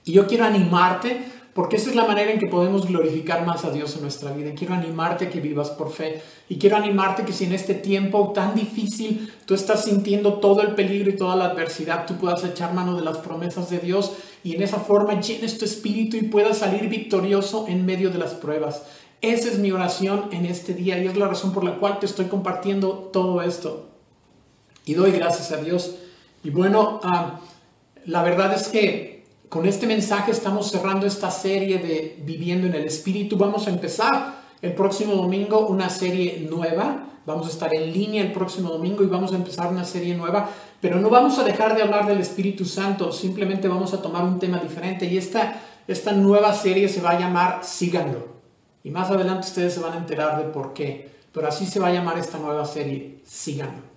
Y 0.06 0.12
yo 0.12 0.28
quiero 0.28 0.46
animarte, 0.46 1.26
porque 1.54 1.76
esa 1.76 1.90
es 1.90 1.96
la 1.96 2.06
manera 2.06 2.32
en 2.32 2.40
que 2.40 2.48
podemos 2.48 2.88
glorificar 2.88 3.46
más 3.46 3.64
a 3.64 3.72
Dios 3.72 3.96
en 3.96 4.02
nuestra 4.02 4.32
vida. 4.32 4.54
Quiero 4.56 4.74
animarte 4.74 5.26
a 5.26 5.30
que 5.30 5.40
vivas 5.40 5.70
por 5.70 5.92
fe. 5.92 6.22
Y 6.50 6.58
quiero 6.58 6.76
animarte 6.76 7.24
que 7.24 7.34
si 7.34 7.46
en 7.46 7.54
este 7.54 7.76
tiempo 7.76 8.32
tan 8.34 8.56
difícil 8.56 9.32
tú 9.46 9.54
estás 9.54 9.86
sintiendo 9.86 10.36
todo 10.36 10.62
el 10.62 10.74
peligro 10.74 11.10
y 11.10 11.16
toda 11.16 11.36
la 11.36 11.46
adversidad, 11.46 12.06
tú 12.06 12.16
puedas 12.16 12.44
echar 12.44 12.74
mano 12.74 12.96
de 12.96 13.04
las 13.04 13.20
promesas 13.20 13.70
de 13.70 13.80
Dios 13.80 14.14
y 14.44 14.56
en 14.56 14.64
esa 14.64 14.80
forma 14.80 15.20
llenes 15.22 15.58
tu 15.58 15.66
espíritu 15.66 16.18
y 16.18 16.24
puedas 16.24 16.58
salir 16.58 16.90
victorioso 16.90 17.66
en 17.68 17.86
medio 17.86 18.10
de 18.10 18.18
las 18.18 18.32
pruebas. 18.34 18.84
Esa 19.22 19.48
es 19.48 19.60
mi 19.60 19.72
oración 19.72 20.30
en 20.32 20.46
este 20.46 20.74
día 20.74 21.02
y 21.02 21.08
es 21.08 21.16
la 21.16 21.30
razón 21.30 21.54
por 21.54 21.64
la 21.64 21.78
cual 21.78 22.00
te 22.00 22.08
estoy 22.08 22.26
compartiendo 22.26 23.10
todo 23.14 23.42
esto. 23.42 23.90
Y 24.86 24.96
doy 24.96 25.12
gracias 25.12 25.52
a 25.54 25.58
Dios. 25.64 25.96
Y 26.44 26.50
bueno, 26.50 27.00
uh, 27.04 27.40
la 28.06 28.22
verdad 28.22 28.54
es 28.54 28.68
que 28.68 29.23
con 29.54 29.68
este 29.68 29.86
mensaje 29.86 30.32
estamos 30.32 30.72
cerrando 30.72 31.06
esta 31.06 31.30
serie 31.30 31.78
de 31.78 32.18
Viviendo 32.26 32.66
en 32.66 32.74
el 32.74 32.86
Espíritu. 32.86 33.38
Vamos 33.38 33.68
a 33.68 33.70
empezar 33.70 34.34
el 34.64 34.74
próximo 34.74 35.14
domingo 35.14 35.68
una 35.68 35.92
serie 35.92 36.48
nueva. 36.50 37.04
Vamos 37.28 37.46
a 37.46 37.50
estar 37.52 37.72
en 37.72 37.94
línea 37.94 38.24
el 38.24 38.32
próximo 38.32 38.72
domingo 38.72 39.04
y 39.04 39.06
vamos 39.06 39.32
a 39.32 39.36
empezar 39.36 39.72
una 39.72 39.86
serie 39.86 40.16
nueva. 40.16 40.50
Pero 40.82 41.00
no 41.00 41.08
vamos 41.12 41.38
a 41.38 41.44
dejar 41.44 41.76
de 41.76 41.84
hablar 41.84 42.08
del 42.08 42.20
Espíritu 42.20 42.66
Santo, 42.66 43.12
simplemente 43.12 43.68
vamos 43.68 43.94
a 43.94 44.02
tomar 44.02 44.24
un 44.24 44.40
tema 44.40 44.58
diferente. 44.58 45.06
Y 45.06 45.20
esta, 45.20 45.62
esta 45.88 46.14
nueva 46.14 46.52
serie 46.56 46.90
se 46.90 47.02
va 47.02 47.12
a 47.12 47.20
llamar 47.20 47.60
Síganlo. 47.62 48.30
Y 48.84 48.90
más 48.90 49.12
adelante 49.12 49.46
ustedes 49.46 49.76
se 49.76 49.82
van 49.82 49.94
a 49.94 49.98
enterar 49.98 50.44
de 50.44 50.46
por 50.46 50.74
qué. 50.74 51.12
Pero 51.32 51.48
así 51.48 51.68
se 51.68 51.80
va 51.80 51.90
a 51.90 51.94
llamar 51.94 52.18
esta 52.18 52.40
nueva 52.40 52.66
serie, 52.66 53.20
Síganlo. 53.24 53.93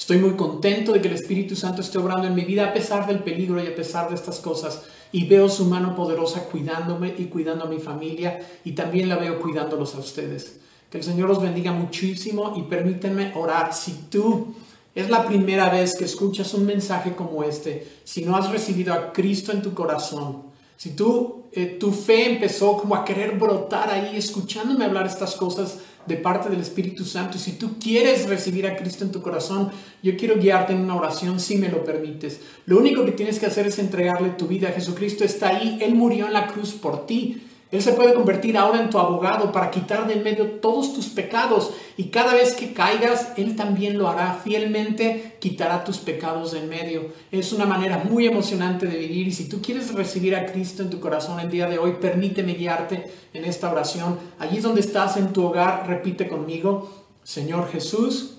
Estoy 0.00 0.16
muy 0.16 0.30
contento 0.30 0.92
de 0.92 1.02
que 1.02 1.08
el 1.08 1.14
Espíritu 1.14 1.54
Santo 1.54 1.82
esté 1.82 1.98
obrando 1.98 2.26
en 2.26 2.34
mi 2.34 2.46
vida 2.46 2.64
a 2.64 2.72
pesar 2.72 3.06
del 3.06 3.18
peligro 3.18 3.62
y 3.62 3.66
a 3.66 3.76
pesar 3.76 4.08
de 4.08 4.14
estas 4.14 4.38
cosas. 4.38 4.80
Y 5.12 5.26
veo 5.26 5.46
su 5.50 5.66
mano 5.66 5.94
poderosa 5.94 6.44
cuidándome 6.44 7.14
y 7.18 7.26
cuidando 7.26 7.64
a 7.66 7.68
mi 7.68 7.78
familia 7.80 8.40
y 8.64 8.72
también 8.72 9.10
la 9.10 9.16
veo 9.16 9.38
cuidándolos 9.38 9.94
a 9.94 9.98
ustedes. 9.98 10.56
Que 10.90 10.96
el 10.96 11.04
Señor 11.04 11.28
los 11.28 11.42
bendiga 11.42 11.72
muchísimo 11.72 12.54
y 12.56 12.62
permítanme 12.62 13.34
orar. 13.36 13.74
Si 13.74 13.92
tú 14.10 14.54
es 14.94 15.10
la 15.10 15.26
primera 15.26 15.68
vez 15.68 15.94
que 15.94 16.06
escuchas 16.06 16.54
un 16.54 16.64
mensaje 16.64 17.14
como 17.14 17.44
este, 17.44 17.86
si 18.02 18.24
no 18.24 18.36
has 18.36 18.50
recibido 18.50 18.94
a 18.94 19.12
Cristo 19.12 19.52
en 19.52 19.60
tu 19.60 19.74
corazón, 19.74 20.44
si 20.78 20.96
tú, 20.96 21.42
eh, 21.52 21.76
tu 21.78 21.92
fe 21.92 22.32
empezó 22.32 22.78
como 22.78 22.94
a 22.94 23.04
querer 23.04 23.38
brotar 23.38 23.90
ahí 23.90 24.16
escuchándome 24.16 24.86
hablar 24.86 25.06
estas 25.06 25.34
cosas 25.34 25.76
de 26.06 26.16
parte 26.16 26.48
del 26.48 26.60
Espíritu 26.60 27.04
Santo, 27.04 27.38
si 27.38 27.52
tú 27.52 27.78
quieres 27.78 28.28
recibir 28.28 28.66
a 28.66 28.76
Cristo 28.76 29.04
en 29.04 29.12
tu 29.12 29.22
corazón, 29.22 29.70
yo 30.02 30.16
quiero 30.16 30.36
guiarte 30.36 30.72
en 30.72 30.80
una 30.80 30.96
oración 30.96 31.40
si 31.40 31.56
me 31.56 31.68
lo 31.68 31.84
permites. 31.84 32.40
Lo 32.66 32.78
único 32.78 33.04
que 33.04 33.12
tienes 33.12 33.38
que 33.38 33.46
hacer 33.46 33.66
es 33.66 33.78
entregarle 33.78 34.30
tu 34.30 34.46
vida 34.46 34.68
a 34.68 34.72
Jesucristo. 34.72 35.24
Está 35.24 35.48
ahí, 35.48 35.78
Él 35.80 35.94
murió 35.94 36.26
en 36.26 36.32
la 36.32 36.46
cruz 36.48 36.72
por 36.72 37.06
ti. 37.06 37.42
Él 37.70 37.80
se 37.80 37.92
puede 37.92 38.14
convertir 38.14 38.58
ahora 38.58 38.80
en 38.80 38.90
tu 38.90 38.98
abogado 38.98 39.52
para 39.52 39.70
quitar 39.70 40.08
de 40.08 40.14
en 40.14 40.24
medio 40.24 40.58
todos 40.58 40.92
tus 40.92 41.06
pecados. 41.06 41.72
Y 41.96 42.06
cada 42.06 42.34
vez 42.34 42.54
que 42.54 42.72
caigas, 42.72 43.32
Él 43.36 43.54
también 43.54 43.96
lo 43.96 44.08
hará. 44.08 44.40
Fielmente, 44.42 45.36
quitará 45.38 45.84
tus 45.84 45.98
pecados 45.98 46.50
de 46.50 46.60
en 46.60 46.68
medio. 46.68 47.12
Es 47.30 47.52
una 47.52 47.66
manera 47.66 48.02
muy 48.02 48.26
emocionante 48.26 48.86
de 48.86 48.98
vivir. 48.98 49.28
Y 49.28 49.32
si 49.32 49.48
tú 49.48 49.62
quieres 49.62 49.94
recibir 49.94 50.34
a 50.34 50.46
Cristo 50.46 50.82
en 50.82 50.90
tu 50.90 50.98
corazón 50.98 51.38
el 51.38 51.48
día 51.48 51.68
de 51.68 51.78
hoy, 51.78 51.98
permíteme 52.00 52.54
guiarte 52.54 53.08
en 53.32 53.44
esta 53.44 53.70
oración. 53.70 54.18
Allí 54.40 54.58
donde 54.58 54.80
estás 54.80 55.16
en 55.16 55.32
tu 55.32 55.44
hogar, 55.44 55.86
repite 55.86 56.26
conmigo, 56.26 57.06
Señor 57.22 57.70
Jesús, 57.70 58.38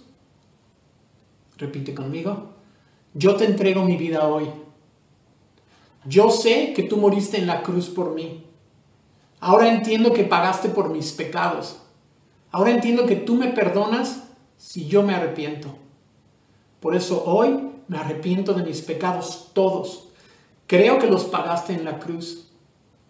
repite 1.58 1.94
conmigo, 1.94 2.50
yo 3.14 3.36
te 3.36 3.46
entrego 3.46 3.86
mi 3.86 3.96
vida 3.96 4.28
hoy. 4.28 4.50
Yo 6.04 6.32
sé 6.32 6.74
que 6.74 6.84
tú 6.84 6.98
moriste 6.98 7.38
en 7.38 7.48
la 7.48 7.62
cruz 7.64 7.88
por 7.88 8.14
mí 8.14 8.51
Ahora 9.42 9.68
entiendo 9.68 10.14
que 10.14 10.24
pagaste 10.24 10.70
por 10.70 10.92
mis 10.92 11.12
pecados. 11.14 11.78
Ahora 12.52 12.70
entiendo 12.70 13.08
que 13.08 13.16
tú 13.16 13.36
me 13.36 13.48
perdonas 13.48 14.24
si 14.58 14.86
yo 14.86 15.02
me 15.02 15.16
arrepiento. 15.16 15.76
Por 16.80 16.96
eso 16.96 17.24
hoy 17.26 17.60
me 17.88 17.98
arrepiento 17.98 18.54
de 18.54 18.62
mis 18.62 18.82
pecados 18.82 19.50
todos. 19.54 20.10
Creo 20.68 21.00
que 21.00 21.08
los 21.08 21.26
pagaste 21.26 21.74
en 21.74 21.86
la 21.86 21.98
cruz 21.98 22.52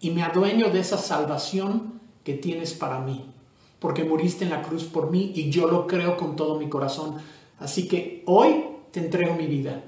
y 0.00 0.10
me 0.10 0.22
adueño 0.22 0.70
de 0.70 0.80
esa 0.80 0.96
salvación 0.96 2.00
que 2.24 2.32
tienes 2.32 2.72
para 2.72 2.98
mí. 3.00 3.30
Porque 3.78 4.04
muriste 4.04 4.44
en 4.44 4.50
la 4.50 4.62
cruz 4.62 4.84
por 4.84 5.10
mí 5.10 5.32
y 5.34 5.50
yo 5.50 5.68
lo 5.68 5.86
creo 5.86 6.16
con 6.16 6.34
todo 6.34 6.58
mi 6.58 6.70
corazón. 6.70 7.16
Así 7.58 7.88
que 7.88 8.22
hoy 8.24 8.64
te 8.90 9.00
entrego 9.00 9.34
mi 9.34 9.46
vida. 9.46 9.84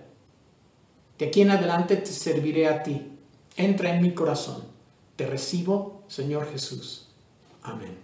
De 1.18 1.26
aquí 1.26 1.40
en 1.40 1.52
adelante 1.52 1.96
te 1.96 2.06
serviré 2.06 2.68
a 2.68 2.82
ti. 2.82 3.12
Entra 3.56 3.94
en 3.94 4.02
mi 4.02 4.12
corazón. 4.12 4.73
Te 5.16 5.26
recibo, 5.26 6.02
Señor 6.08 6.50
Jesús. 6.50 7.08
Amén. 7.62 7.96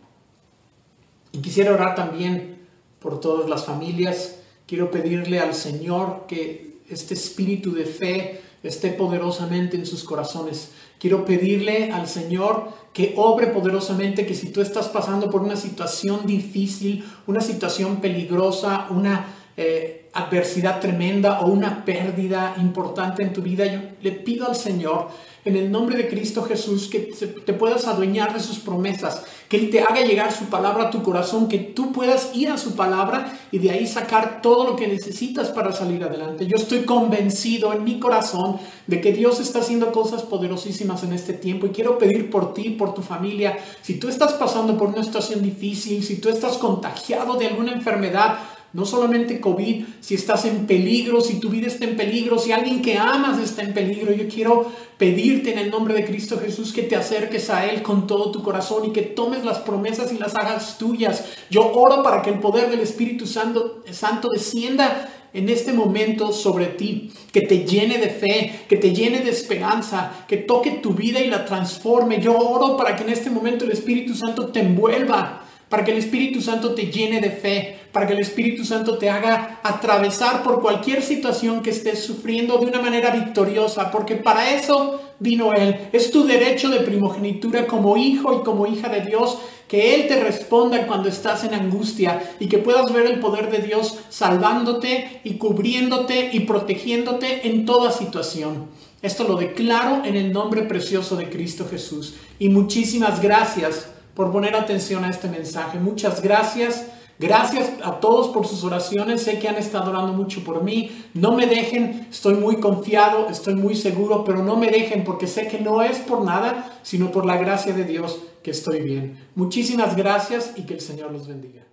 Y 1.32 1.38
quisiera 1.38 1.72
orar 1.72 1.94
también 1.94 2.66
por 3.00 3.20
todas 3.20 3.48
las 3.48 3.64
familias. 3.64 4.36
Quiero 4.66 4.90
pedirle 4.90 5.40
al 5.40 5.54
Señor 5.54 6.26
que 6.26 6.80
este 6.88 7.14
espíritu 7.14 7.72
de 7.72 7.84
fe 7.84 8.40
esté 8.62 8.90
poderosamente 8.90 9.76
en 9.76 9.86
sus 9.86 10.04
corazones. 10.04 10.70
Quiero 10.98 11.24
pedirle 11.24 11.92
al 11.92 12.08
Señor 12.08 12.68
que 12.92 13.14
obre 13.16 13.46
poderosamente, 13.48 14.26
que 14.26 14.34
si 14.34 14.50
tú 14.50 14.60
estás 14.60 14.88
pasando 14.88 15.30
por 15.30 15.42
una 15.42 15.56
situación 15.56 16.26
difícil, 16.26 17.04
una 17.26 17.40
situación 17.40 18.00
peligrosa, 18.00 18.86
una 18.90 19.39
eh, 19.62 20.08
adversidad 20.14 20.80
tremenda 20.80 21.40
o 21.40 21.48
una 21.48 21.84
pérdida 21.84 22.54
importante 22.56 23.22
en 23.22 23.34
tu 23.34 23.42
vida, 23.42 23.66
yo 23.66 23.80
le 24.00 24.12
pido 24.12 24.48
al 24.48 24.56
Señor 24.56 25.08
en 25.44 25.54
el 25.54 25.70
nombre 25.70 25.98
de 25.98 26.08
Cristo 26.08 26.42
Jesús, 26.42 26.88
que 26.88 27.12
te 27.44 27.52
puedas 27.52 27.86
adueñar 27.86 28.32
de 28.32 28.40
sus 28.40 28.58
promesas, 28.58 29.22
que 29.50 29.58
Él 29.58 29.68
te 29.70 29.80
haga 29.80 30.00
llegar 30.00 30.32
su 30.32 30.46
palabra 30.46 30.84
a 30.84 30.90
tu 30.90 31.02
corazón, 31.02 31.46
que 31.46 31.58
tú 31.58 31.92
puedas 31.92 32.30
ir 32.34 32.48
a 32.48 32.56
su 32.56 32.74
palabra 32.74 33.38
y 33.52 33.58
de 33.58 33.70
ahí 33.70 33.86
sacar 33.86 34.40
todo 34.40 34.64
lo 34.64 34.76
que 34.76 34.88
necesitas 34.88 35.48
para 35.48 35.72
salir 35.72 36.04
adelante. 36.04 36.46
Yo 36.46 36.56
estoy 36.56 36.80
convencido 36.80 37.74
en 37.74 37.84
mi 37.84 38.00
corazón 38.00 38.58
de 38.86 39.02
que 39.02 39.12
Dios 39.12 39.40
está 39.40 39.58
haciendo 39.58 39.92
cosas 39.92 40.22
poderosísimas 40.22 41.02
en 41.02 41.12
este 41.12 41.34
tiempo 41.34 41.66
y 41.66 41.70
quiero 41.70 41.98
pedir 41.98 42.30
por 42.30 42.54
ti, 42.54 42.70
por 42.70 42.94
tu 42.94 43.02
familia, 43.02 43.58
si 43.82 43.98
tú 43.98 44.08
estás 44.08 44.32
pasando 44.32 44.78
por 44.78 44.88
una 44.88 45.04
situación 45.04 45.42
difícil, 45.42 46.02
si 46.02 46.16
tú 46.16 46.30
estás 46.30 46.56
contagiado 46.56 47.34
de 47.34 47.46
alguna 47.46 47.72
enfermedad, 47.72 48.38
no 48.72 48.86
solamente 48.86 49.40
COVID, 49.40 49.84
si 50.00 50.14
estás 50.14 50.44
en 50.44 50.66
peligro, 50.66 51.20
si 51.20 51.40
tu 51.40 51.48
vida 51.48 51.66
está 51.66 51.84
en 51.84 51.96
peligro, 51.96 52.38
si 52.38 52.52
alguien 52.52 52.82
que 52.82 52.96
amas 52.96 53.40
está 53.40 53.62
en 53.62 53.74
peligro, 53.74 54.12
yo 54.12 54.28
quiero 54.28 54.70
pedirte 54.96 55.52
en 55.52 55.58
el 55.58 55.70
nombre 55.70 55.94
de 55.94 56.04
Cristo 56.04 56.38
Jesús 56.38 56.72
que 56.72 56.82
te 56.82 56.94
acerques 56.94 57.50
a 57.50 57.66
Él 57.66 57.82
con 57.82 58.06
todo 58.06 58.30
tu 58.30 58.42
corazón 58.42 58.84
y 58.86 58.92
que 58.92 59.02
tomes 59.02 59.44
las 59.44 59.58
promesas 59.58 60.12
y 60.12 60.18
las 60.18 60.36
hagas 60.36 60.78
tuyas. 60.78 61.24
Yo 61.50 61.72
oro 61.72 62.02
para 62.02 62.22
que 62.22 62.30
el 62.30 62.38
poder 62.38 62.70
del 62.70 62.80
Espíritu 62.80 63.26
Santo, 63.26 63.82
Santo 63.90 64.28
descienda 64.28 65.08
en 65.32 65.48
este 65.48 65.72
momento 65.72 66.32
sobre 66.32 66.66
ti, 66.66 67.12
que 67.32 67.42
te 67.42 67.64
llene 67.64 67.98
de 67.98 68.10
fe, 68.10 68.64
que 68.68 68.76
te 68.76 68.92
llene 68.92 69.20
de 69.20 69.30
esperanza, 69.30 70.24
que 70.28 70.36
toque 70.36 70.72
tu 70.72 70.92
vida 70.92 71.20
y 71.20 71.28
la 71.28 71.44
transforme. 71.44 72.20
Yo 72.20 72.36
oro 72.36 72.76
para 72.76 72.96
que 72.96 73.04
en 73.04 73.10
este 73.10 73.30
momento 73.30 73.64
el 73.64 73.72
Espíritu 73.72 74.14
Santo 74.14 74.48
te 74.48 74.60
envuelva 74.60 75.44
para 75.70 75.84
que 75.84 75.92
el 75.92 75.98
Espíritu 75.98 76.42
Santo 76.42 76.74
te 76.74 76.90
llene 76.90 77.20
de 77.20 77.30
fe, 77.30 77.78
para 77.92 78.06
que 78.06 78.12
el 78.14 78.20
Espíritu 78.20 78.64
Santo 78.64 78.98
te 78.98 79.08
haga 79.08 79.60
atravesar 79.62 80.42
por 80.42 80.60
cualquier 80.60 81.00
situación 81.00 81.62
que 81.62 81.70
estés 81.70 82.02
sufriendo 82.02 82.58
de 82.58 82.66
una 82.66 82.82
manera 82.82 83.10
victoriosa, 83.10 83.90
porque 83.92 84.16
para 84.16 84.52
eso 84.52 85.00
vino 85.20 85.54
Él. 85.54 85.88
Es 85.92 86.10
tu 86.10 86.24
derecho 86.24 86.70
de 86.70 86.80
primogenitura 86.80 87.68
como 87.68 87.96
hijo 87.96 88.36
y 88.36 88.42
como 88.42 88.66
hija 88.66 88.88
de 88.88 89.02
Dios, 89.02 89.38
que 89.68 89.94
Él 89.94 90.08
te 90.08 90.20
responda 90.20 90.88
cuando 90.88 91.08
estás 91.08 91.44
en 91.44 91.54
angustia 91.54 92.20
y 92.40 92.48
que 92.48 92.58
puedas 92.58 92.92
ver 92.92 93.06
el 93.06 93.20
poder 93.20 93.48
de 93.52 93.58
Dios 93.58 94.00
salvándote 94.08 95.20
y 95.22 95.34
cubriéndote 95.34 96.30
y 96.32 96.40
protegiéndote 96.40 97.46
en 97.46 97.64
toda 97.64 97.92
situación. 97.92 98.66
Esto 99.02 99.22
lo 99.22 99.36
declaro 99.36 100.04
en 100.04 100.16
el 100.16 100.32
nombre 100.32 100.62
precioso 100.62 101.14
de 101.14 101.30
Cristo 101.30 101.66
Jesús. 101.70 102.16
Y 102.40 102.48
muchísimas 102.48 103.22
gracias 103.22 103.88
por 104.14 104.32
poner 104.32 104.54
atención 104.56 105.04
a 105.04 105.10
este 105.10 105.28
mensaje. 105.28 105.78
Muchas 105.78 106.22
gracias. 106.22 106.86
Gracias 107.18 107.70
a 107.84 108.00
todos 108.00 108.28
por 108.28 108.46
sus 108.46 108.64
oraciones. 108.64 109.22
Sé 109.22 109.38
que 109.38 109.48
han 109.48 109.56
estado 109.56 109.90
orando 109.90 110.14
mucho 110.14 110.42
por 110.42 110.64
mí. 110.64 110.90
No 111.12 111.32
me 111.32 111.46
dejen, 111.46 112.06
estoy 112.10 112.34
muy 112.34 112.56
confiado, 112.56 113.28
estoy 113.28 113.54
muy 113.54 113.76
seguro, 113.76 114.24
pero 114.24 114.42
no 114.42 114.56
me 114.56 114.70
dejen 114.70 115.04
porque 115.04 115.26
sé 115.26 115.46
que 115.46 115.60
no 115.60 115.82
es 115.82 115.98
por 115.98 116.24
nada, 116.24 116.78
sino 116.82 117.12
por 117.12 117.26
la 117.26 117.36
gracia 117.36 117.74
de 117.74 117.84
Dios 117.84 118.20
que 118.42 118.52
estoy 118.52 118.80
bien. 118.80 119.18
Muchísimas 119.34 119.96
gracias 119.96 120.54
y 120.56 120.62
que 120.62 120.72
el 120.72 120.80
Señor 120.80 121.12
los 121.12 121.28
bendiga. 121.28 121.69